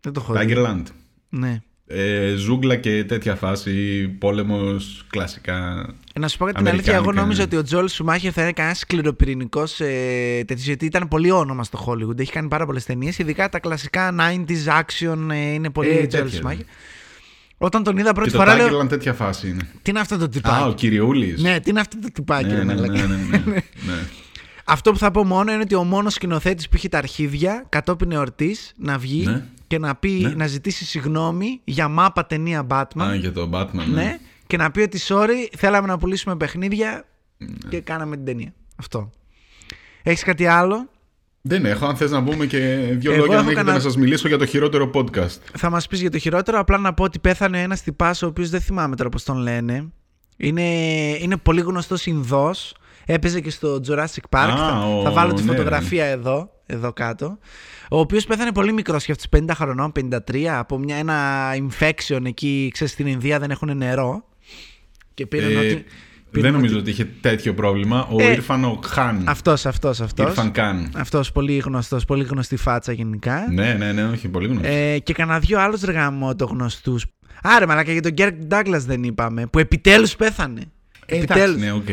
[0.00, 0.54] Δεν το έχω δει.
[0.56, 0.82] Tigerland.
[1.28, 1.60] Ναι.
[1.92, 5.86] Ε, ζούγκλα και τέτοια φάση, πόλεμος, κλασικά.
[6.14, 7.44] Ε, Να σου πω για την αλήθεια, εγώ Αμερικάνικα, νόμιζα ναι.
[7.46, 9.86] ότι ο Τζόλ Σουμάχερ θα είναι κανένας σκληροπυρηνικός ε,
[10.46, 12.18] τέτοιος, γιατί ήταν πολύ όνομα στο Hollywood.
[12.18, 16.22] Έχει κάνει πάρα πολλές ταινίες, ειδικά τα κλασικά 90s action ε, είναι πολύ Ε, Τζόλ
[16.22, 16.64] τέτοια, Σουμάχερ.
[17.58, 18.80] Όταν τον είδα πρώτη Και το φορά, λέω.
[18.80, 19.68] Tigerland τέτοια φάση είναι.
[19.82, 20.74] Τι είναι αυτό το Α, ο τυπάκι.
[20.74, 21.42] Κυριούλης.
[21.42, 23.06] Ναι, τι είναι αυτό το τυπάκι, ναι, ρε ναι, ναι, μαλάκα.
[23.06, 23.38] ναι, ναι,
[23.86, 24.02] ναι.
[24.64, 28.12] Αυτό που θα πω μόνο είναι ότι ο μόνος σκηνοθέτης που έχει τα αρχίδια κατόπιν
[28.12, 29.44] εορτής να βγει Ναι.
[29.70, 30.28] Και να, πει, Ναι.
[30.34, 33.02] να ζητήσει συγγνώμη για μάπα ταινία Batman.
[33.02, 33.70] Α, για τον Batman.
[33.74, 33.84] ναι.
[34.02, 34.18] Ναι.
[34.46, 37.04] Και να πει ότι sorry, θέλαμε να πουλήσουμε παιχνίδια
[37.38, 37.46] Ναι.
[37.68, 38.52] και κάναμε την ταινία.
[38.76, 39.10] Αυτό.
[40.02, 40.88] Έχεις κάτι άλλο;
[41.40, 41.86] Δεν έχω.
[41.86, 44.28] Αν θες να πούμε και δύο Εγώ λόγια, έχω αν έχετε κανένα- να σας μιλήσω
[44.28, 45.38] για το χειρότερο podcast.
[45.58, 46.58] Θα μας πεις για το χειρότερο.
[46.58, 49.88] Απλά να πω ότι πέθανε ένας τυπάς ο οποίος δεν θυμάμαι τώρα πώς τον λένε.
[50.36, 50.62] Είναι,
[51.20, 52.74] είναι πολύ γνωστός Ινδός.
[53.06, 54.48] Έπαιζε και στο Jurassic Park.
[54.50, 57.38] Α, θα, ο- θα βάλω τη ναι, φωτογραφία εδώ, εδώ κάτω.
[57.92, 62.70] Ο οποίος πέθανε πολύ μικρός και αυτού 50 χρονών, 53, από μια, ένα infection εκεί,
[62.72, 64.24] ξέρεις, στην Ινδία δεν έχουν νερό.
[65.14, 65.84] Και πήραν Ε, ότι.
[66.30, 68.06] πήραν δεν νομίζω ότι είχε τέτοιο πρόβλημα.
[68.10, 69.22] Ο Ε, Ήρφαν ο Χάν.
[69.26, 70.26] Αυτός, αυτός, αυτός.
[70.28, 70.90] Ήρφαν Καν.
[70.96, 73.46] Αυτός πολύ γνωστός, πολύ γνωστή φάτσα γενικά.
[73.52, 74.70] Ναι, ναι, ναι, όχι, πολύ γνωστός.
[74.74, 76.98] Ε, και κανένα δυο άλλους ρεγαμότο γνωστού.
[77.42, 79.46] Άρα, μαλάκα για τον Γκέρκ Ντάγκλας δεν είπαμε.
[79.46, 80.60] Που επιτέλους πέθανε.
[81.06, 81.42] Ε, επιτέλους.
[81.42, 81.88] εντάξει, ναι, οκ.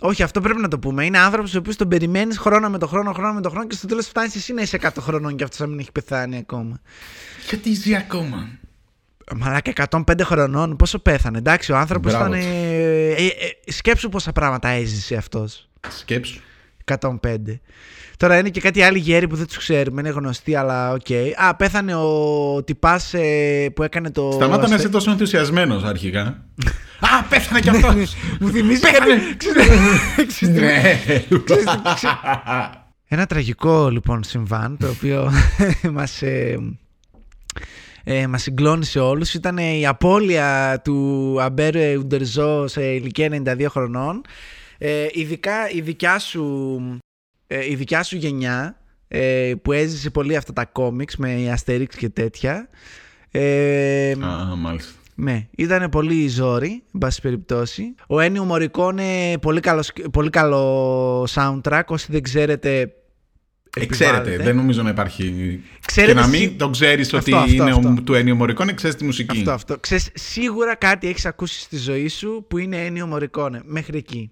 [0.00, 1.04] Όχι, αυτό πρέπει να το πούμε.
[1.04, 3.74] Είναι άνθρωπος ο οποίος τον περιμένεις χρόνο με το χρόνο, χρόνο με το χρόνο και
[3.76, 6.80] στο τέλος φτάνεις εσύ να είσαι 100 χρονών και αυτός να μην έχει πεθάνει ακόμα.
[7.48, 8.48] Γιατί ζει ακόμα;
[9.36, 11.38] Μαλάκα 105 χρονών, πόσο πέθανε.
[11.38, 12.40] Εντάξει, ο άνθρωπος Μπράβο ήταν.
[12.40, 12.46] του.
[12.46, 15.68] Ε, ε, ε, σκέψου πόσα πράγματα έζησε αυτός.
[15.88, 16.40] Σκέψου.
[17.00, 17.10] 105.
[18.16, 21.06] Τώρα είναι και κάτι άλλοι γέροι που δεν τους ξέρουμε, είναι γνωστοί, αλλά οκ.
[21.36, 23.14] Α, πέθανε ο τυπάς
[23.74, 24.30] που έκανε το.
[24.32, 26.20] Σταμάτα να είσαι τόσο ενθουσιασμένος αρχικά.
[27.00, 28.16] Α, πέθανε κι αυτός.
[28.40, 29.14] Μου θυμίζει Πέθανε.
[30.60, 30.98] Ναι.
[33.08, 35.32] Ένα τραγικό λοιπόν συμβάν το οποίο
[35.92, 36.58] μας, ε,
[38.04, 44.22] ε, μας συγκλώνησε όλους ήταν η απώλεια του Αμπέρ Ουντερζό σε ηλικία 92 χρονών
[44.78, 46.78] ε, ειδικά η δικιά σου,
[47.46, 52.08] ε, η δικιά σου γενιά ε, που έζησε πολύ αυτά τα κόμιξ με Asterix και
[52.08, 52.68] τέτοια
[53.30, 54.92] ε, Α, μάλιστα.
[55.14, 57.94] ναι, ήταν πολύ ζόρι, εν πάση περιπτώσει.
[58.06, 61.82] Ο Ένιο Μωρικόνε, πολύ καλός, πολύ καλό soundtrack.
[61.86, 62.92] Όσοι δεν ξέρετε.
[63.76, 64.44] Ε, ξέρετε, επιβάλλετε.
[64.44, 65.60] δεν νομίζω να υπάρχει.
[65.86, 67.88] Ξέρετε και να σι- μην το ξέρεις ότι Αυτό, αυτό, είναι αυτό.
[67.88, 69.38] Ο, του Ennio Morricone, ξέρεις τη μουσική.
[69.38, 69.78] Αυτό, αυτό.
[69.78, 73.60] Ξέρεις, σίγουρα κάτι έχεις ακούσει στη ζωή σου που είναι Ennio Morricone.
[73.64, 74.30] Μέχρι εκεί.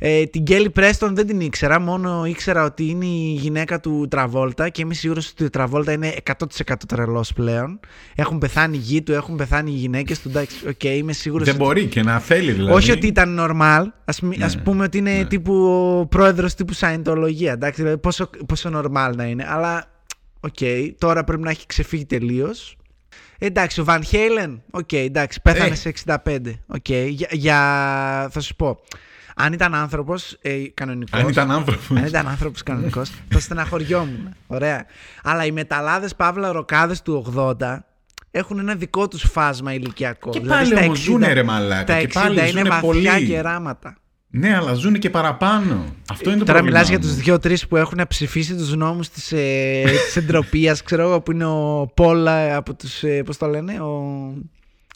[0.00, 4.68] Ε, την Κέλλη Πρέστον δεν την ήξερα, μόνο ήξερα ότι είναι η γυναίκα του Τραβόλτα
[4.68, 7.80] και είμαι σίγουρος ότι ο Τραβόλτα είναι 100% τρελός πλέον.
[8.14, 11.54] Έχουν πεθάνει οι γιοι του, έχουν πεθάνει οι γυναίκες του, εντάξει, οκ, είμαι σίγουρος Δεν
[11.54, 12.72] ότι- μπορεί και να θέλει δηλαδή.
[12.72, 13.84] Όχι ότι ήταν normal.
[14.04, 14.44] Ας, μη- Ναι.
[14.44, 15.24] ας πούμε ότι είναι Ναι.
[15.24, 15.54] τύπου
[16.00, 17.52] ο πρόεδρος τύπου Σαϊεντολογία.
[17.52, 19.46] Εντάξει, δηλαδή πόσο, πόσο normal να είναι.
[19.48, 19.90] Αλλά,
[20.40, 20.58] οκ,
[20.98, 22.76] τώρα πρέπει να έχει ξεφύγει τελείως.
[23.38, 25.74] Εντάξει, ο Βαν Χέιλεν, οκ, εντάξει, πέθανε Ε.
[25.74, 26.60] σε 65.
[26.66, 27.58] Οκ, για, για,
[28.30, 28.80] θα σου πω,
[29.38, 31.90] αν ήταν άνθρωπος ε, κανονικός, Αν ήταν άνθρωπος.
[31.98, 34.34] αν ήταν άνθρωπος κανονικός, θα στεναχωριόμουν.
[34.46, 34.84] Ωραία.
[35.22, 37.78] Αλλά οι μεταλλάδες παύλα ροκάδες του 80
[38.30, 40.30] έχουν ένα δικό τους φάσμα ηλικιακό.
[40.30, 42.68] Και Δηλαδή πάλι στα όμως 60 ζουνε, ρε μαλάκα, Τα 60 και πάλι είναι ζουνε
[42.68, 42.80] βαθιά
[43.12, 43.26] πολύ.
[43.26, 43.96] γεράματα.
[44.30, 45.84] Ναι, αλλά ζουν και παραπάνω.
[46.10, 46.62] Αυτό είναι το Τώρα πρόβλημα.
[46.62, 47.04] μιλάς για μου.
[47.04, 51.44] τους δύο-τρεις που έχουν ψηφίσει τους νόμους της ε, της εντροπίας, ξέρω εγώ, που είναι
[51.44, 53.02] ο Πολ ε, από τους.
[53.02, 54.12] Ε, Πώς το λένε, ο,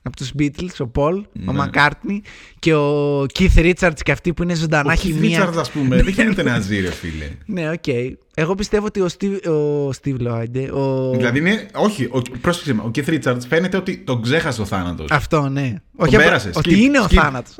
[0.03, 1.53] από τους Beatles, ο Πολ, ο Ναι.
[1.53, 2.23] Μακάρτνι
[2.59, 5.49] και ο Keith Richards και αυτοί που είναι ζωντανά Ο Keith χημεία.
[5.51, 7.29] Richards, ας πούμε, δεν γίνεται να ζει, ρε φίλε.
[7.47, 7.87] Ναι, οκ.
[8.35, 11.11] Εγώ πιστεύω ότι ο Steve, ο Steve Lloyd, ο...
[11.17, 11.67] Δηλαδή είναι.
[11.75, 12.83] Όχι, ο, πρόσεξε με.
[12.83, 15.07] Ο Keith Richards φαίνεται ότι τον ξέχασε ο θάνατος.
[15.11, 15.75] Αυτό, ναι.
[15.97, 17.15] Όχι, πέρασε, απλά- skip, ότι είναι ο skip.
[17.15, 17.55] θάνατος.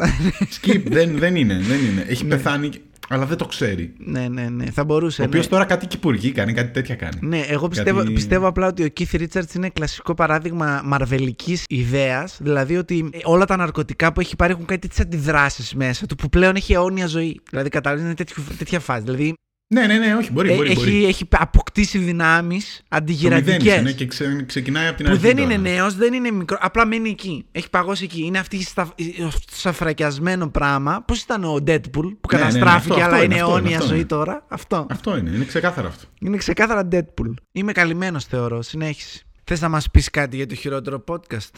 [0.63, 1.61] Skip, δεν, δεν είναι.
[1.63, 2.05] Δεν είναι.
[2.09, 2.71] Έχει πεθάνει,
[3.09, 3.93] αλλά δεν το ξέρει.
[3.99, 4.71] ναι, ναι, ναι.
[4.71, 5.23] Θα μπορούσε.
[5.23, 5.51] Ο οποίος ναι.
[5.51, 7.19] τώρα κάτι κυπουργεί κάνει, κάτι τέτοια κάνει.
[7.21, 12.39] Ναι, εγώ πιστεύω, Γιατί- πιστεύω απλά ότι ο Keith Richards είναι κλασικό παράδειγμα μαρβελικής ιδέας.
[12.43, 16.29] Δηλαδή ότι όλα τα ναρκωτικά που έχει πάρει έχουν κάτι τέτοιες αντιδράσεις μέσα του που
[16.29, 17.41] πλέον έχει αιώνια ζωή.
[17.51, 19.03] Δηλαδή καταλαβαίνει είναι τέτοιο- τέτοια φάση.
[19.03, 19.35] Δηλαδή
[19.73, 20.53] Ναι, ναι, ναι, όχι, μπορεί.
[20.53, 21.05] ε, μπορεί, έχει, μπορεί.
[21.07, 23.51] έχει αποκτήσει δυνάμεις Το αντιγυραντικέ.
[23.53, 25.23] μηδένισε, ναι, και ξε- ξεκινάει από την Που αρχή.
[25.27, 25.53] δεν τώρα.
[25.55, 26.57] είναι νέος, δεν είναι μικρό.
[26.61, 27.47] Απλά μένει εκεί.
[27.53, 28.25] Έχει παγώσει εκεί.
[28.25, 31.03] Είναι αυτή η στα- το σαφρακιασμένο πράγμα.
[31.07, 33.51] Πώς ήταν ο Deadpool που Ναι, ναι, ναι, καταστράφηκε, αυτό, αλλά αυτό είναι είναι, αυτό
[33.53, 34.07] αιώνια είναι, αυτό ζωή είναι.
[34.07, 34.45] τώρα.
[34.49, 34.87] Αυτό.
[34.91, 36.05] Αυτό είναι, είναι ξεκάθαρο αυτό.
[36.21, 37.33] Είναι ξεκάθαρα Deadpool.
[37.53, 38.63] Είμαι καλυμμένος, θεωρώ.
[38.63, 39.23] Συνέχιση.
[39.45, 41.51] Θες να μας πεις κάτι για το χειρότερο podcast;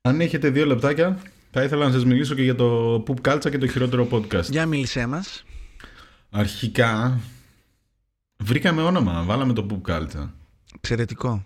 [0.00, 1.18] Αν έχετε δύο λεπτάκια,
[1.50, 4.42] θα ήθελα να σας μιλήσω και για το Poop Culture και το χειρότερο podcast.
[4.50, 5.44] Για μίλησέ μας.
[6.30, 7.20] Αρχικά,
[8.36, 10.28] βρήκαμε όνομα, βάλαμε το Poop Culture.
[10.74, 11.44] Εξαιρετικό.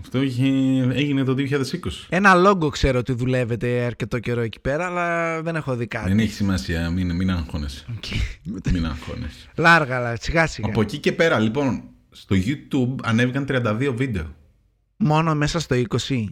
[0.00, 0.46] Αυτό είχε,
[0.92, 1.44] έγινε το 2020.
[2.08, 6.08] Ένα λόγο ξέρω ότι δουλεύετε αρκετό καιρό εκεί πέρα, αλλά δεν έχω δει κάτι.
[6.08, 7.84] Δεν έχει σημασία, μην, μην αγχώνεσαι.
[7.96, 8.04] Οκ.
[8.72, 9.48] μην αγχώνεσαι.
[9.56, 10.68] Λάργα, αλλά σιγά σιγά.
[10.68, 14.34] Από εκεί και πέρα, λοιπόν, στο YouTube ανέβηκαν 32 βίντεο.
[14.96, 16.24] Μόνο μέσα στο 20.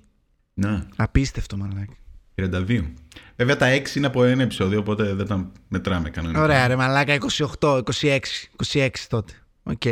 [0.55, 1.97] Ναι, Απίστευτο, μαλάκι.
[2.35, 2.83] 32.
[3.45, 6.43] Βέβαια τα 6 είναι από ένα επεισόδιο, οπότε δεν τα μετράμε κανονικά.
[6.43, 7.17] Ωραία, ρε μαλάκα,
[7.61, 8.19] 28, 26.
[8.73, 9.33] 26 τότε.
[9.63, 9.83] Οκ.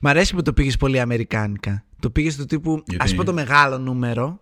[0.00, 1.84] Μ' αρέσει που το πήγες πολύ αμερικάνικα.
[2.00, 2.82] Το πήγες του τύπου.
[2.86, 4.40] Γιατί; Ας πω το μεγάλο νούμερο.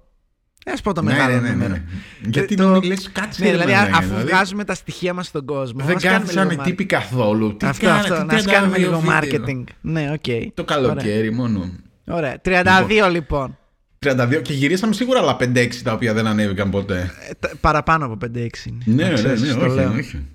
[0.79, 1.73] Ας πω το Ναι, μεγάλο ναι, ναι, ναι, νούμερο.
[1.73, 1.83] ναι.
[2.31, 4.27] Γιατί το- να μην λες κάτσε Ναι, ρε δηλαδή, μαλάκα, αφού δηλαδή.
[4.27, 5.85] βγάζουμε τα στοιχεία μας στον κόσμο.
[5.85, 7.57] Δεν ας κάνουμε κάθισαν λίγο οι τύποι καθόλου.
[7.57, 8.27] Τι Αυτό, κάνατε, αυτό.
[8.27, 9.65] τι Να κάνουμε 32 λίγο βίντεο; marketing.
[9.81, 10.55] Ναι, οκ.
[10.55, 11.71] Το καλοκαίρι μόνο.
[12.07, 12.41] Ωραία.
[12.45, 13.59] 32 λοιπόν.
[14.07, 17.11] 32 και γυρίσαμε σίγουρα άλλα 5-6 τα οποία δεν ανέβηκαν ποτέ.
[17.29, 18.83] Ε, τα- παραπάνω από 5-6 είναι.
[18.85, 19.93] Ναι, Να ναι, ξέρεις, ναι, το όχι, λέω.
[19.93, 20.27] όχι.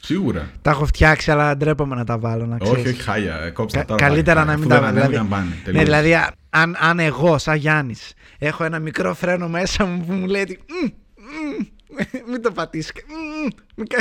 [0.00, 0.50] Σίγουρα.
[0.62, 2.46] Τα έχω φτιάξει, αλλά ντρέπομαι να τα βάλω.
[2.46, 2.78] Να ξέρεις.
[2.80, 3.36] Όχι, όχι, χάλια.
[3.40, 4.06] ε, Κόψτε Κα- τα τώρα.
[4.08, 5.44] καλύτερα πάλι, να μην αφού τα δεν δηλαδή, ανέβηκαν πάνε.
[5.56, 5.84] ναι, τελείωσε.
[5.84, 10.26] δηλαδή, α- αν, αν εγώ, σαν Γιάννης, έχω ένα μικρό φρένο μέσα μου που μου
[10.26, 10.58] λέει ότι.
[10.68, 11.66] «Μμ, μμ,
[12.30, 12.92] Μην το πατήσεις.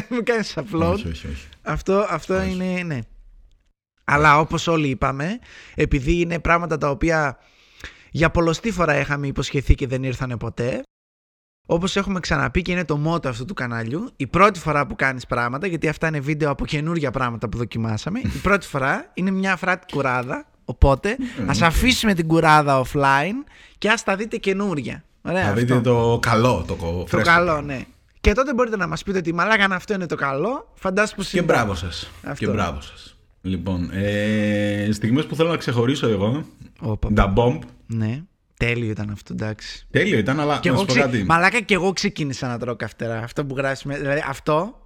[0.09, 0.91] Μην κάνεις upload.
[0.93, 1.47] Όχι, όχι, όχι.
[1.61, 2.51] Αυτό, αυτό Όχι.
[2.51, 2.99] είναι, ναι.
[4.03, 5.39] Αλλά όπως όλοι είπαμε,
[5.75, 7.37] επειδή είναι πράγματα τα οποία
[8.11, 10.81] για πολλωστή φορά είχαμε υποσχεθεί και δεν ήρθανε ποτέ,
[11.65, 15.25] όπως έχουμε ξαναπεί και είναι το μότο αυτού του καναλιού, η πρώτη φορά που κάνεις
[15.25, 19.55] πράγματα, γιατί αυτά είναι βίντεο από καινούργια πράγματα που δοκιμάσαμε, η πρώτη φορά είναι μια
[19.55, 23.43] φράτη κουράδα, οπότε ας αφήσουμε την κουράδα offline
[23.77, 25.03] και ας τα δείτε καινούργια.
[25.21, 25.59] Ωραία, Θα αυτό.
[25.59, 27.29] δείτε το καλό, το, Το φρέσκο.
[27.31, 27.81] καλό, ναι.
[28.21, 31.29] Και τότε μπορείτε να μας πείτε ότι μαλάκα αν αυτό είναι το καλό, φαντάσου πως
[31.29, 31.45] Και είναι.
[31.45, 32.11] μπράβο σας.
[32.23, 32.45] Αυτό.
[32.45, 33.17] Και μπράβο σας.
[33.41, 36.45] Λοιπόν, ε, στιγμές που θέλω να ξεχωρίσω εγώ.
[36.79, 37.59] Όπα, Da Bomb.
[37.87, 38.23] Ναι.
[38.57, 39.87] Τέλειο ήταν αυτό, εντάξει.
[39.91, 41.01] Τέλειο ήταν, αλλά Και να εγώ σου πω ξε...
[41.01, 41.23] κάτι.
[41.23, 43.17] Μαλάκα και εγώ ξεκίνησα να τρώω καυτερά.
[43.23, 43.97] Αυτό που γράφεις με...
[43.97, 44.79] Δηλαδή αυτό.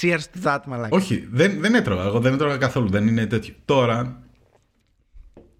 [0.00, 0.96] Cheers to that, μαλάκα.
[0.96, 2.02] Όχι, δεν, δεν έτρωγα.
[2.02, 2.88] Εγώ δεν έτρωγα καθόλου.
[2.88, 3.54] Δεν είναι τέτοιο.
[3.64, 4.22] Τώρα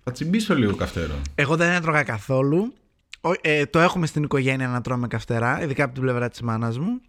[0.05, 1.15] θα τσιμπήσω λίγο καυτέρο.
[1.35, 2.73] Εγώ δεν έτρωγα καθόλου.
[3.21, 6.79] Ο- ε, το έχουμε στην οικογένεια να τρώμε καυτερά, ειδικά από την πλευρά της μάνας
[6.79, 7.01] μου.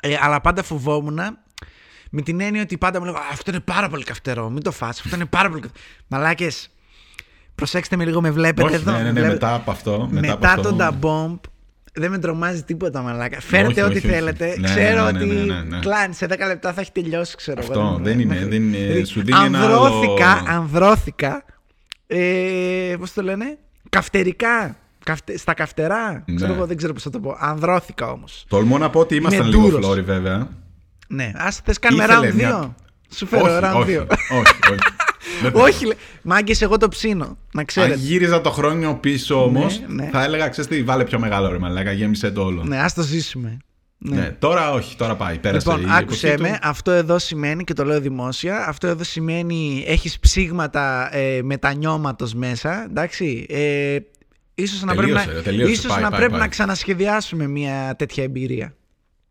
[0.00, 1.18] Ε, αλλά πάντα φοβόμουν
[2.10, 4.50] με την έννοια ότι πάντα μου λέγανε «Α, Αυτό είναι πάρα πολύ καυτερό.
[4.50, 5.00] Μην το φας.
[5.00, 5.84] Αυτό είναι πάρα πολύ καυτερό.
[6.08, 6.70] Μαλάκες,
[7.54, 8.90] προσέξτε με λίγο, με βλέπετε Όχι, εδώ.
[8.92, 10.08] ναι, ναι, ναι, Βλέπετε- μετά από αυτό.
[10.10, 11.40] Μετά, Μετά, από αυτό, τον Da Bomb
[11.92, 13.40] δεν με τρομάζει τίποτα μαλάκα.
[13.40, 14.14] Φέρτε Όχι, ό,τι όχι, όχι.
[14.14, 14.54] θέλετε.
[14.58, 15.78] Ναι, ξέρω ναι, ναι, ότι ναι, ναι, ναι.
[15.78, 17.98] κλάνει σε 10 λεπτά θα έχει τελειώσει, ξέρω Αυτό, εγώ.
[18.02, 18.76] δεν είναι, μέχρι- δεν είναι.
[18.78, 21.44] Δηλαδή, Σου δίνει ένα ανδρώθηκα, άλλο- ανδρώθηκα.
[22.06, 24.76] Ε, Πώς το λένε, καυτερικά.
[25.04, 26.22] Καυτε, στα καυτερά.
[26.26, 26.34] Ναι.
[26.34, 27.36] Ξέρω εγώ, δεν ξέρω πώς θα το πω.
[27.38, 28.44] Ανδρώθηκα όμως.
[28.48, 29.84] Τολμώ να πω ότι ήμασταν Είμαι λίγο ντούρος.
[29.84, 30.48] φλόροι, βέβαια.
[31.08, 32.34] Ναι, ας θες κάνουμε Ήθελε round 2.
[32.34, 32.74] μια-
[33.14, 34.06] Σου φέρω όχι, round όχι, 2.
[34.30, 34.78] όχι, όχι.
[35.42, 35.92] Δεν θα- όχι,
[36.22, 37.38] μάγκες, εγώ το ψήνω.
[37.52, 37.94] Να Αν ξέρετε.
[37.98, 40.08] γύριζα το χρόνιο πίσω όμως, ναι.
[40.12, 42.64] θα έλεγα, ξέρεις τι, βάλε πιο μεγάλο ρε μαλάκα, γέμισε το όλο.
[42.64, 43.56] Ναι, ας το ζήσουμε.
[44.00, 45.38] Ναι, τώρα όχι, τώρα πάει.
[45.38, 46.68] Πέρασε Λοιπόν, η άκουσέ εποχή με, του.
[46.68, 48.66] αυτό εδώ σημαίνει και το λέω δημόσια.
[48.68, 52.84] Αυτό εδώ σημαίνει έχεις ψήγματα ε, μετανιώματος μέσα.
[52.88, 53.46] Εντάξει.
[53.48, 53.96] Ε,
[54.54, 55.72] ίσως να πρέπει, Τελείωσε, να, ρε, τελείωσε.
[55.72, 56.40] ίσως Πάει, να, πάει, πρέπει πάει.
[56.40, 58.74] να ξανασχεδιάσουμε μια τέτοια εμπειρία.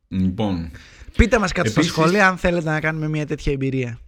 [0.07, 0.71] Λοιπόν,
[1.17, 3.99] Πείτε μας κάτω Επίσης- στα σχόλια αν θέλετε να κάνουμε μια τέτοια εμπειρία.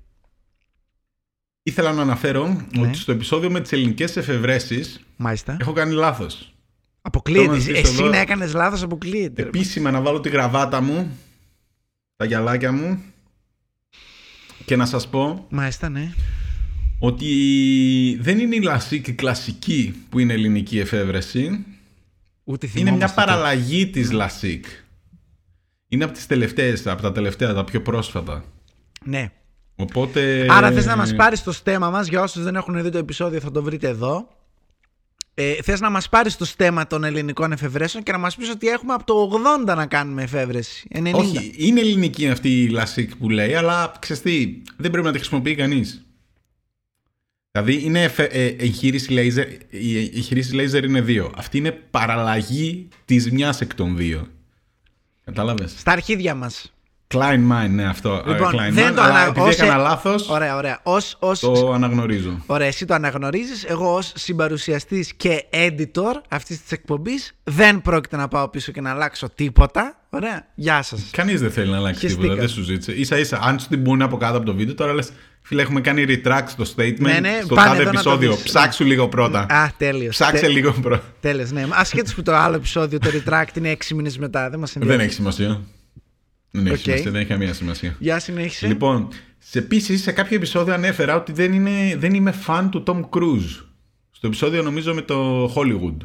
[1.64, 2.88] ήθελα να αναφέρω Ναι.
[2.88, 5.57] ότι στο επεισόδιο με τις ελληνικές εφευρέσεις Μάλιστα.
[5.60, 6.53] έχω κάνει λάθος.
[7.01, 7.45] Αποκλείεται.
[7.45, 8.07] το να ζήσω Εσύ εδώ.
[8.10, 9.41] να έκανες λάθος, αποκλείεται.
[9.41, 9.47] ρε.
[9.47, 11.18] Επίσημα να βάλω τη γραβάτα μου,
[12.16, 13.01] τα γυαλάκια μου
[14.66, 16.14] και να σας πω Μάλιστα, ναι.
[16.99, 21.66] ότι δεν είναι η λασίκ κλασική που είναι ελληνική εφεύρεση.
[22.43, 23.32] Ούτε Είναι μια θυμόμαστε τώρα.
[23.38, 24.66] παραλλαγή της λασίκ.
[25.89, 28.43] Είναι από τις τελευταίες, από τα τελευταία, τα πιο πρόσφατα.
[29.03, 29.31] Ναι.
[29.75, 30.45] Οπότε...
[30.49, 33.39] Άρα θες να μας πάρεις το στέμα μας, για όσους δεν έχουν δει το επεισόδιο
[33.39, 34.27] θα το βρείτε εδώ.
[35.33, 38.67] Ε, θες να μας πάρεις το στέμα των ελληνικών εφευρέσεων και να μας πεις ότι
[38.67, 39.31] έχουμε από το
[39.65, 40.87] 80 να κάνουμε εφεύρεση.
[40.95, 41.11] 90.
[41.13, 45.17] Όχι, είναι ελληνική αυτή η λασίκ που λέει, αλλά ξέρεις τι, δεν πρέπει να τη
[45.17, 46.05] χρησιμοποιεί κανείς.
[47.51, 51.31] Δηλαδή είναι εφε- ε, εγχείρηση λέιζερ, η εγχείρηση λέιζερ είναι δύο.
[51.35, 54.27] Αυτή είναι παραλλαγή της μιας εκ των δύο.
[55.34, 55.73] Κατάλαβες.
[55.77, 56.73] Στα αρχίδια μας.
[57.13, 58.23] Klein mind, ναι αυτό.
[58.27, 60.80] Λοιπόν, ε, Klein δεν mind, το αλλά ανα- επειδή ως- έκανα λάθος, Ωραία, ωραία.
[60.84, 61.39] Ως, ως...
[61.39, 62.43] το αναγνωρίζω.
[62.45, 63.63] Ωραία, εσύ το αναγνωρίζεις.
[63.63, 68.89] Εγώ ως συμπαρουσιαστής και editor αυτής της εκπομπής δεν πρόκειται να πάω πίσω και να
[68.91, 69.95] αλλάξω τίποτα.
[70.09, 71.01] Ωραία, γεια σας.
[71.11, 72.21] Κανείς δεν θέλει να αλλάξει Χεστήκα.
[72.21, 73.03] τίποτα, δεν σου ζήτησε.
[73.05, 75.11] σα ίσα, αν σου την πούνε από κάτω από το βίντεο, τώρα λες,
[75.49, 76.97] φίλε, έχουμε κάνει retract στο statement.
[76.99, 78.33] Ναι, ναι, στο πάνε τάδε εδώ να το επεισόδιο.
[78.33, 78.43] δεις.
[78.43, 79.39] Ψάξου λίγο πρώτα.
[79.49, 80.15] Α, τέλειος.
[80.15, 81.03] Ψάξε Τε- λίγο πρώτα.
[81.19, 81.65] Τέλος, ναι.
[81.69, 84.49] Ασχέτως που το άλλο επεισόδιο, το retract είναι 6 μήνες μετά.
[84.49, 85.07] Δεν μας Δεν ενδιαφέρει.
[85.07, 85.61] έχει σημασία.
[86.51, 86.79] Δεν έχει Οκ.
[86.81, 87.95] σημασία, δεν έχει καμία σημασία.
[87.99, 88.67] Για συνέχισε.
[88.67, 92.99] Λοιπόν, σε, επίσης, σε κάποιο επεισόδιο ανέφερα ότι δεν, είναι, δεν είμαι φαν του Tom
[93.09, 93.63] Cruise.
[94.11, 95.97] Στο επεισόδιο νομίζω με το Hollywood.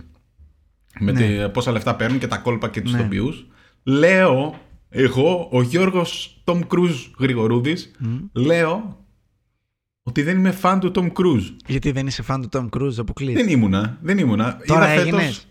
[0.99, 1.21] Με Ναι.
[1.21, 2.99] τη- πόσα λεφτά παίρνουν και τα κόλπα και τους Ναι.
[2.99, 3.47] ηθοποιούς.
[3.83, 7.91] Λέω, εγώ, ο Γιώργος Tom Cruise Γρηγορούδης,
[8.33, 9.04] λέω
[10.07, 11.55] ότι δεν είμαι φαν του Tom Cruise.
[11.67, 13.41] Γιατί δεν είσαι φαν του Tom Cruise, αποκλείεται.
[13.43, 14.59] Δεν ήμουνα, δεν ήμουνα.
[14.67, 15.47] Τώρα είδα φέτος- έγινες;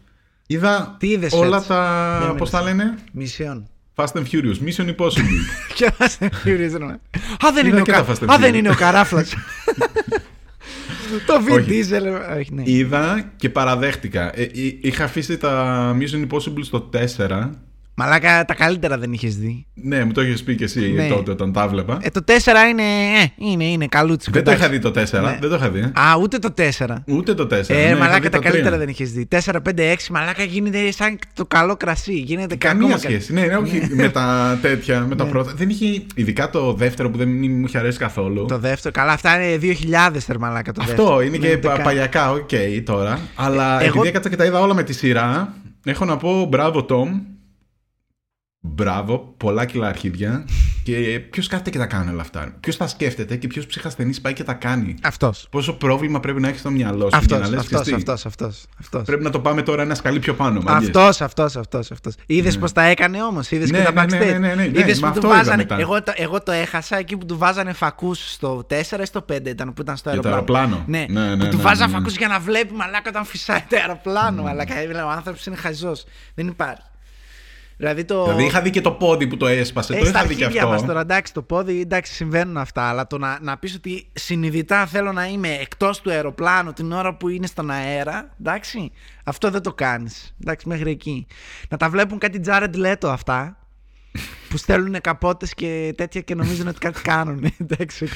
[0.47, 3.67] Είδα Τι είδες όλα φέτος; Για τα, να πώς τα λένε, Μισιόν.
[3.95, 5.39] Fast and Furious, Mission Impossible.
[5.75, 6.93] Και Fast and Furious, ναι.
[6.93, 8.03] Α, δεν Είδα είναι ο, και κα...
[8.03, 8.57] τα Fast and Α, δεν Furious.
[8.57, 9.33] είναι ο καράφλας.
[11.27, 11.67] το Vin Όχι.
[11.89, 12.03] Diesel.
[12.05, 12.63] ε, Όχι, ναι.
[12.65, 14.31] Είδα και παραδέχτηκα.
[14.39, 17.49] Ε, εί- είχα αφήσει τα Mission Impossible στο 4.
[17.95, 19.65] Μαλάκα, τα καλύτερα δεν είχες δει.
[19.73, 21.07] Ναι, μου το έχεις πει και εσύ Ναι.
[21.07, 21.97] τότε όταν τα βλέπα.
[22.01, 22.31] Ε, το 4
[22.69, 22.81] είναι.
[22.83, 24.31] Ε, είναι, είναι καλούτσικο.
[24.35, 24.65] δεν το εντάξει.
[24.79, 25.21] είχα δει το 4.
[25.23, 25.37] Ναι.
[25.41, 25.79] Δεν το είχα δει.
[25.81, 25.91] Α,
[26.21, 27.03] ούτε το 4.
[27.07, 27.69] Ούτε το 4.
[27.69, 28.79] Ε, ναι, είχα μαλάκα δει τα το καλύτερα 3.
[28.79, 29.27] δεν είχες δει.
[29.31, 32.13] 4, 5, 6, μαλάκα γίνεται σαν το καλό κρασί.
[32.13, 33.33] Γίνεται Καμία ακόμα σχέση.
[33.33, 35.53] Ναι, ναι, όχι με τα τέτοια, με τα πρώτα.
[35.55, 36.01] Δεν είχε.
[36.15, 38.45] Ειδικά το δεύτερο που δεν μου είχε αρέσει καθόλου.
[38.45, 38.93] Το δεύτερο.
[38.93, 39.57] Καλά, αυτά είναι
[40.11, 41.07] 2000 θερμαλάκα το δεύτερο.
[41.07, 42.49] Αυτό είναι Ναι, και δεν πα- κα- παλιακά, οκ,
[42.85, 43.19] τώρα.
[43.35, 45.53] Αλλά Εγώ- επειδή έκατσα και τα είδα όλα με τη σειρά,
[45.85, 47.09] έχω να πω μπράβο, Tom.
[48.65, 50.45] Μπράβο, πολλά κιλά αρχίδια.
[50.83, 54.33] Και ποιος κάθεται και τα κάνει όλα αυτά; Ποιος τα σκέφτεται και ποιος ψυχασθενής πάει
[54.33, 55.47] και τα κάνει; Αυτός.
[55.51, 58.11] Πόσο πρόβλημα πρέπει να έχει στο μυαλό σου Αυτός, για να λες αυτός, «Ξέρεις τι,
[58.11, 59.03] αυτός, αυτός, αυτός.
[59.03, 60.61] Πρέπει να το πάμε τώρα ένα σκαλί πιο πάνω.
[60.61, 60.87] μάγκες».
[60.87, 61.91] Αυτός, αυτός, αυτός.
[61.91, 62.13] αυτός.
[62.25, 64.31] Είδες πώς τα έκανε όμως, είδες Ναι, και τα ναι, ναι, backstage.
[64.31, 65.55] ναι, ναι, ναι, ναι, Είδες μα που του αυτό είδα βάζανε.
[65.55, 65.79] μετά.
[65.79, 69.45] Εγώ, το, εγώ το έχασα εκεί που του βάζανε φακούς στο 4 ή στο 5
[69.45, 70.75] ήταν που ήταν στο Για το αεροπλάνο.
[70.75, 71.05] αεροπλάνο.
[71.09, 71.97] Ναι, Ναι, ναι, που του ναι, βάζανε ναι, ναι.
[71.97, 74.41] φακούς για να βλέπει μαλάκα όταν φυσάει το αεροπλάνο.
[74.43, 76.03] Μαλάκα, έβλεπε ο άνθρωπος είναι χαζός.
[76.35, 76.81] Δεν υπάρχει.
[77.83, 78.23] Δηλαδή το.
[78.23, 79.93] Δηλαδή είχα δει και το πόδι που το έσπασε.
[79.93, 80.73] Ε, το στα είχα δει και αρχίδια αυτό.
[80.73, 82.83] μας τώρα, εντάξει, το πόδι, εντάξει, συμβαίνουν αυτά.
[82.83, 87.15] Αλλά το να, να πεις ότι συνειδητά θέλω να είμαι εκτός του αεροπλάνου την ώρα
[87.15, 88.91] που είναι στον αέρα, εντάξει,
[89.23, 90.35] αυτό δεν το κάνεις.
[90.41, 91.27] Εντάξει, μέχρι εκεί.
[91.69, 93.57] Να τα βλέπουν κάτι Jared Leto αυτά,
[94.49, 97.51] που στέλνουν καπότες και τέτοια και νομίζουν ότι κάτι κάνουν.
[97.67, 98.09] εντάξει, οκ.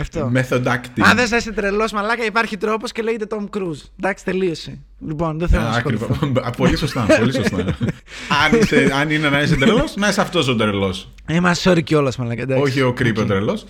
[0.00, 0.32] αυτό.
[0.34, 1.00] Method acting.
[1.02, 3.88] Αν δεν θα είσαι τρελός μαλάκα, υπάρχει τρόπος και λέγεται Tom Cruise.
[3.98, 4.78] Εντάξει, τελείωσε.
[5.06, 6.08] Λοιπόν, δεν θέλω να ασχοληθώ.
[6.12, 6.44] Ακριβώς.
[6.46, 7.06] Α, Πολύ σωστά.
[7.18, 7.56] Πολύ σωστά.
[8.44, 11.08] αν, είσαι, αν είναι να είσαι τρελός, να είσαι αυτός ο τρελός.
[11.28, 12.62] Είμαστε sorry κιόλας μαλάκα, εντάξει.
[12.62, 13.26] Όχι ο creepy Οκ.
[13.26, 13.66] τρελός.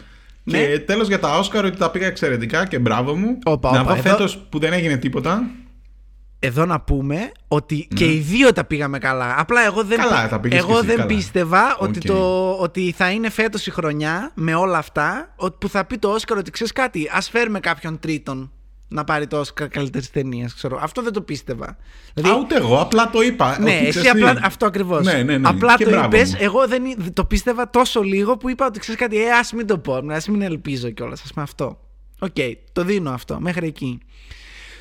[0.47, 0.59] Ναι.
[0.59, 3.39] Και τέλος για τα Όσκαρ ότι τα πήγα εξαιρετικά και μπράβο μου.
[3.45, 5.43] Όπα, να όπα, δω εδώ- φέτος που δεν έγινε τίποτα.
[6.45, 9.35] Εδώ να πούμε ότι και οι δύο τα πήγαμε καλά.
[9.39, 10.05] Απλά εγώ δεν, Ναι.
[10.05, 11.07] Καλά, τα πήγες εγώ και εσύ, δεν καλά.
[11.09, 12.05] πίστευα ότι, Οκ.
[12.07, 16.09] το, ότι θα είναι φέτος η χρονιά με όλα αυτά ότι που θα πει το
[16.09, 18.53] Όσκαρ ότι ξέρεις κάτι, ας φέρουμε κάποιον τρίτον
[18.89, 20.55] να πάρει το Όσκαρ καλύτερης ταινίας.
[20.81, 21.77] Αυτό δεν το πίστευα.
[22.15, 23.59] Δηλαδή, Α, ούτε εγώ, απλά το είπα.
[23.61, 24.29] ναι, ότι εσύ ξέρεις τι.
[24.29, 25.05] απλά αυτό ακριβώς.
[25.05, 25.49] Ναι, ναι, ναι.
[25.49, 26.31] Απλά Και το μπράβο είπες.
[26.31, 26.37] μου.
[26.41, 29.67] Εγώ δεν εί- το πίστευα τόσο λίγο που είπα ότι ξέρεις κάτι, ε, ας μην
[29.67, 31.21] το πω, ας μην ελπίζω κιόλας.
[31.21, 31.79] Ας πούμε αυτό.
[32.19, 32.37] Οκ,
[32.73, 33.99] το δίνω αυτό μέχρι εκεί.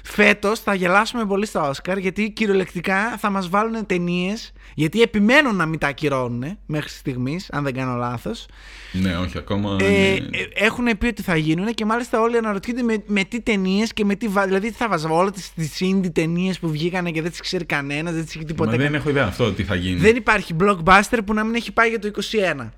[0.06, 4.52] Φέτος θα γελάσουμε πολύ στα Όσκαρ γιατί κυριολεκτικά θα μας βάλουν ταινίες.
[4.76, 8.46] Γιατί επιμένουν να μην τα ακυρώνουν μέχρι στιγμής, αν δεν κάνω λάθος.
[8.92, 9.78] Ναι, όχι, ακόμα.
[9.80, 10.38] Ε, ναι.
[10.38, 14.06] ε, έχουν πει ότι θα γίνουν και μάλιστα όλοι αναρωτιούνται με, με τι ταινίες και
[14.06, 14.28] με τι.
[14.28, 17.66] βα- Δηλαδή τι θα βάζα όλα τις indie ταινίες που βγήκανε και δεν τις ξέρει
[17.66, 18.72] κανένας, δεν τις έχει Μα τίποτα.
[18.78, 19.96] δεν έχω ιδέα αυτό τι θα γίνει.
[20.00, 22.70] Δεν υπάρχει blockbuster που να μην έχει πάει για το 21.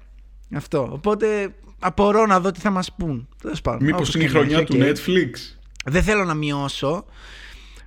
[0.56, 0.90] Αυτό.
[0.92, 3.28] Οπότε απορώ να δω τι θα μας πουν.
[3.42, 4.84] Τέλος πάντων, Μήπως όπως είναι η και να χρονιά έχει, του οκ.
[4.84, 5.56] Netflix;
[5.86, 7.06] Δεν θέλω να μειώσω.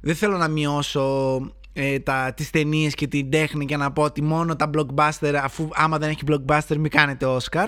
[0.01, 1.39] Δεν θέλω να μειώσω
[1.73, 5.69] ε, τα, τις ταινίες και την τέχνη και να πω ότι μόνο τα blockbuster αφού
[5.73, 7.67] άμα δεν έχει blockbuster μην κάνετε Oscar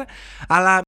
[0.49, 0.81] αλλά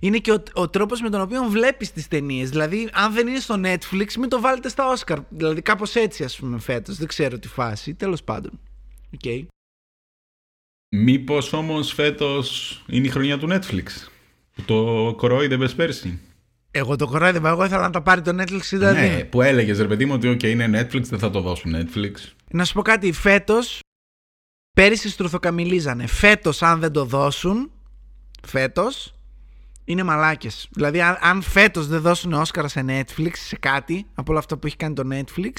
[0.00, 2.50] είναι και ο, ο τρόπος με τον οποίο βλέπεις τις ταινίες.
[2.50, 6.36] δηλαδή αν δεν είναι στο Netflix μην το βάλετε στα Oscar δηλαδή κάπως έτσι ας
[6.36, 8.60] πούμε φέτος δεν ξέρω τι φάση τέλος πάντων
[9.16, 9.46] okay.
[10.94, 13.84] Μήπως όμως φέτος είναι η χρονιά του Netflix.
[14.54, 16.20] Που το κορόιδευες πέρσι;
[16.74, 19.00] Εγώ το κορόιδευα, εγώ ήθελα να το πάρει το Netflix δηλαδή.
[19.00, 22.12] Ναι, που έλεγες ρε παιδί μου ότι okay, είναι Netflix, δεν θα το δώσουν Netflix.
[22.50, 23.78] Να σου πω κάτι, φέτος
[24.76, 26.06] πέρυσι στρουθοκαμιλίζανε.
[26.06, 27.70] Φέτος αν δεν το δώσουν,
[28.46, 29.14] φέτος
[29.84, 30.68] είναι μαλάκες.
[30.70, 34.66] Δηλαδή αν, αν φέτος δεν δώσουν Όσκαρα σε Netflix, σε κάτι, από όλα αυτά που
[34.66, 35.52] έχει κάνει το Netflix,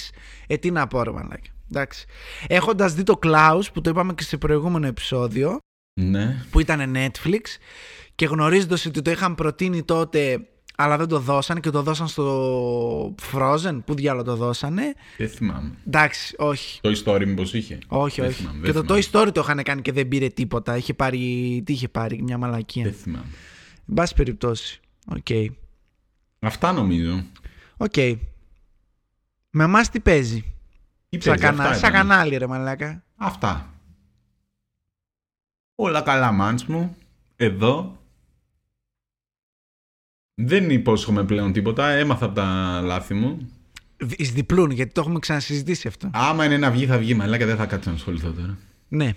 [0.47, 1.51] ε τι να πω ρε μαλάκια.
[1.71, 2.05] Εντάξει.
[2.47, 5.57] Έχοντας δει το Klaus που το είπαμε και σε προηγούμενο επεισόδιο,
[6.01, 6.45] Ναι.
[6.51, 7.41] που ήταν Netflix
[8.15, 10.47] και γνωρίζοντας ότι το είχαν προτείνει τότε
[10.83, 15.71] αλλά δεν το δώσαν και το δώσαν στο Frozen, που διάλογο το δώσανε; Δεν θυμάμαι.
[15.87, 16.79] Εντάξει, όχι.
[16.81, 18.41] Το story μήπως είχε; Όχι, Δεν όχι.
[18.41, 19.27] θυμάμαι, και δεν το Toy θυμάμαι.
[19.29, 20.77] Story το είχαν κάνει και δεν πήρε τίποτα.
[20.77, 21.17] Είχε πάρει.
[21.65, 22.83] Τι είχε πάρει, μια μαλακία.
[22.83, 23.25] Δεν θυμάμαι.
[23.87, 24.79] Εν πάση περιπτώσει.
[25.07, 25.27] Οκ.
[26.39, 27.23] Αυτά νομίζω.
[27.77, 27.95] Οκ.
[29.49, 30.53] Με εμάς τι παίζει;
[31.09, 31.63] Τι Σαν, παίζει, κανα...
[31.63, 32.07] αυτά σαν ήταν.
[32.07, 33.03] κανάλι, ρε μαλάκα.
[33.15, 33.73] Αυτά.
[35.75, 36.95] Όλα καλά, μάντς μου.
[37.35, 37.97] Εδώ.
[40.35, 41.89] Δεν υπόσχομαι πλέον τίποτα.
[41.89, 43.49] Έμαθα από τα λάθη μου.
[44.17, 46.09] Εις διπλούν, γιατί το έχουμε ξανασυζητήσει αυτό.
[46.13, 47.13] Άμα είναι να βγει, θα βγει.
[47.13, 48.57] Μαλάκα δεν θα κάτσω να ασχοληθώ τώρα.
[48.87, 49.13] Ναι.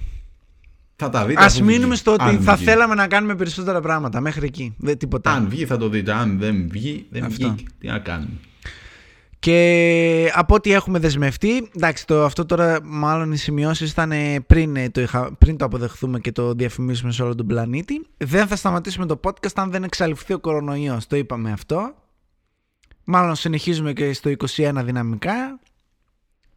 [0.96, 1.42] Θα τα δείτε.
[1.42, 1.96] Α αφού μείνουμε βγει.
[1.96, 2.64] στο ότι Αν θα βγει.
[2.64, 4.20] θέλαμε να κάνουμε περισσότερα πράγματα.
[4.20, 4.74] Μέχρι εκεί.
[4.78, 5.30] Δεν τίποτα.
[5.30, 6.12] Αν βγει, θα το δείτε.
[6.12, 7.48] Αν δεν βγει, δεν Αυτό.
[7.52, 7.66] βγει.
[7.78, 8.30] Τι να κάνουμε.
[9.46, 14.76] Και από ό,τι έχουμε δεσμευτεί, εντάξει, το, αυτό τώρα μάλλον οι σημειώσεις ήταν ε, πριν,
[14.76, 18.06] ε, το είχα, πριν το αποδεχθούμε και το διαφημίσουμε σε όλο τον πλανήτη.
[18.16, 21.06] Δεν θα σταματήσουμε το podcast αν δεν εξαλειφθεί ο κορονοϊός.
[21.06, 21.94] Το είπαμε αυτό.
[23.04, 25.60] Μάλλον συνεχίζουμε και στο 21 δυναμικά.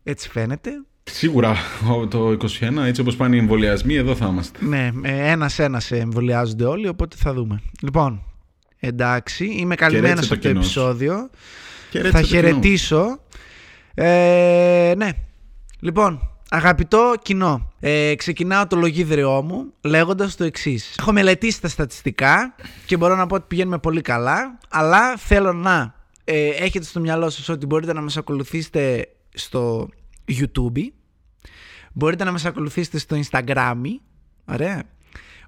[0.04, 0.72] Έτσι φαίνεται.
[1.04, 1.56] Σίγουρα
[1.92, 4.66] ο- το 21, έτσι όπως πάνε οι εμβολιασμοί, εδώ θα είμαστε.
[4.66, 7.62] Ναι, ένας-ένας εμβολιάζονται όλοι, οπότε θα δούμε.
[7.82, 8.24] Λοιπόν,
[8.80, 10.80] εντάξει, είμαι καλυμμένος το από το κοινό σου.
[10.80, 11.30] επεισόδιο.
[11.90, 13.20] Και θα χαιρετήσω.
[13.94, 15.10] Ε, ναι.
[15.80, 20.96] Λοιπόν, αγαπητό κοινό, ε, ξεκινάω το λογίδριό μου λέγοντας το εξής.
[21.00, 25.94] Έχω μελετήσει τα στατιστικά και μπορώ να πω ότι πηγαίνουμε πολύ καλά, αλλά θέλω να
[26.24, 29.90] ε, έχετε στο μυαλό σας ότι μπορείτε να μας ακολουθήσετε στο
[30.28, 30.84] YouTube,
[31.94, 33.82] μπορείτε να μας ακολουθήσετε στο Instagram,
[34.46, 34.84] ωραία.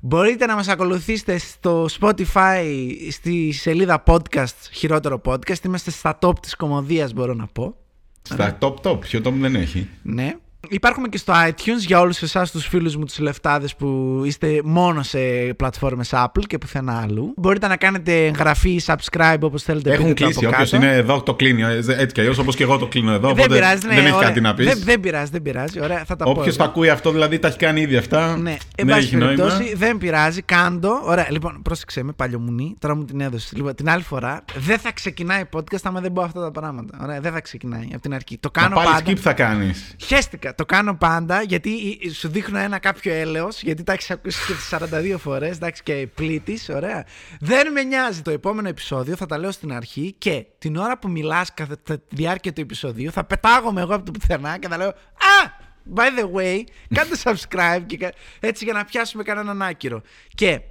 [0.03, 2.63] Μπορείτε να μας ακολουθήσετε στο Spotify
[3.11, 5.63] στη σελίδα podcast, χειρότερο podcast.
[5.65, 7.75] Είμαστε στα top της κομμωδίας μπορώ να πω.
[8.21, 9.89] Στα top top, ποιο top δεν έχει.
[10.01, 10.35] Ναι.
[10.69, 15.03] Υπάρχουμε και στο iTunes για όλους εσάς τους φίλους μου τους λεφτάδες που είστε μόνο
[15.03, 15.19] σε
[15.57, 17.33] πλατφόρμες Apple και πουθενά αλλού.
[17.37, 19.91] Μπορείτε να κάνετε εγγραφή, subscribe όπως θέλετε.
[19.91, 20.45] Έχουν πείτε το κλείσει.
[20.45, 20.85] από Όποιος κάτω.
[20.85, 21.61] είναι εδώ το κλείνει.
[21.61, 23.19] ε, Έτσι κι αλλιώς όπως και εγώ το κλείνω εδώ.
[23.21, 24.27] Δεν Οπότε πειράζει, ναι, δεν έχει ωραία.
[24.27, 24.65] κάτι να πεις.
[24.65, 25.81] Δεν, δεν πειράζει, δεν πειράζει.
[25.81, 26.29] Ωραία, θα τα πω.
[26.31, 26.57] Όποιος εγώ.
[26.57, 28.37] το ακούει αυτό δηλαδή τα έχει κάνει ήδη αυτά.
[28.37, 29.35] Ναι, εν δεν πάση έχει νόημα.
[29.43, 30.99] περιπτώσει, δεν πειράζει, κάντο.
[31.03, 33.51] Ωραία, λοιπόν, πρόσεξε με, παλιομουνή, τώρα μου την έδωσες.
[33.55, 36.97] Λοιπόν, την άλλη φορά δεν θα ξεκινάει podcast άμα δεν πω αυτά τα πράγματα.
[37.01, 38.37] Ωραία, δεν θα ξεκινάει από την αρχή.
[38.37, 39.03] Το Μα κάνω πάλι πάντα.
[39.11, 39.95] skip θα κάνεις.
[40.03, 40.50] Χαίστηκα.
[40.55, 44.69] Το κάνω πάντα γιατί σου δείχνω ένα κάποιο έλεος γιατί τα έχεις ακούσει και τις
[45.13, 45.55] 42 φορές.
[45.55, 46.69] Εντάξει και πλήτης.
[46.69, 47.05] Ωραία.
[47.39, 49.15] Δεν με νοιάζει το επόμενο επεισόδιο.
[49.15, 53.11] Θα τα λέω στην αρχή και την ώρα που μιλάς κατά τη διάρκεια του επεισοδίου
[53.11, 55.59] θα πετάγομαι εγώ από το πουθενά και θα λέω Α!
[55.95, 56.63] By the way,
[56.95, 60.01] κάντε subscribe και κα- έτσι για να πιάσουμε κανέναν άκυρο.
[60.35, 60.61] Και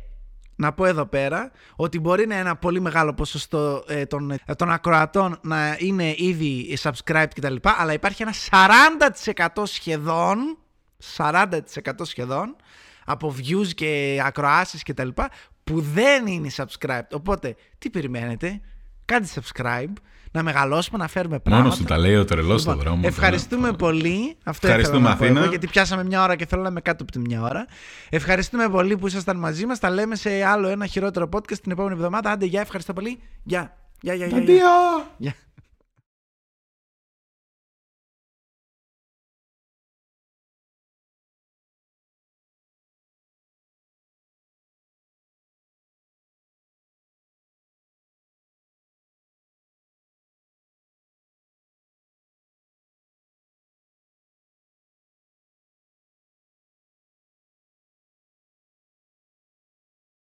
[0.60, 4.54] να πω εδώ πέρα ότι μπορεί να είναι ένα πολύ μεγάλο ποσοστό ε, των, ε,
[4.56, 7.56] των ακροατών να είναι ήδη subscribed κτλ.
[7.62, 8.34] Αλλά υπάρχει ένα
[9.56, 10.58] 40% σχεδόν,
[11.16, 11.60] 40%
[12.02, 12.56] σχεδόν
[13.04, 15.08] από views και ακροάσεις κτλ.
[15.64, 17.10] που δεν είναι subscribed.
[17.12, 18.60] Οπότε, τι περιμένετε,
[19.04, 19.92] κάντε subscribe,
[20.32, 21.64] να μεγαλώσουμε, να φέρουμε πράγματα.
[21.68, 23.02] Μόνο του τα λέει ο τρελός στον Λοιπόν, δρόμο.
[23.06, 23.76] Ευχαριστούμε τώρα.
[23.76, 24.36] πολύ.
[24.44, 25.40] Αυτό Ευχαριστούμε, ήθελα να πω Αθήνα.
[25.40, 27.66] εγώ, γιατί πιάσαμε μια ώρα και θέλω να είμαι κάτω από τη μια ώρα.
[28.10, 29.78] Ευχαριστούμε πολύ που ήσασταν μαζί μας.
[29.78, 32.30] Τα λέμε σε άλλο ένα χειρότερο podcast την επόμενη εβδομάδα.
[32.30, 33.20] Άντε, γεια, ευχαριστώ πολύ.
[33.42, 33.76] Γεια.
[34.02, 34.38] Γεια, γεια, γεια.
[34.38, 34.42] γεια.
[34.42, 35.06] Αντίο!
[35.16, 35.34] Γεια.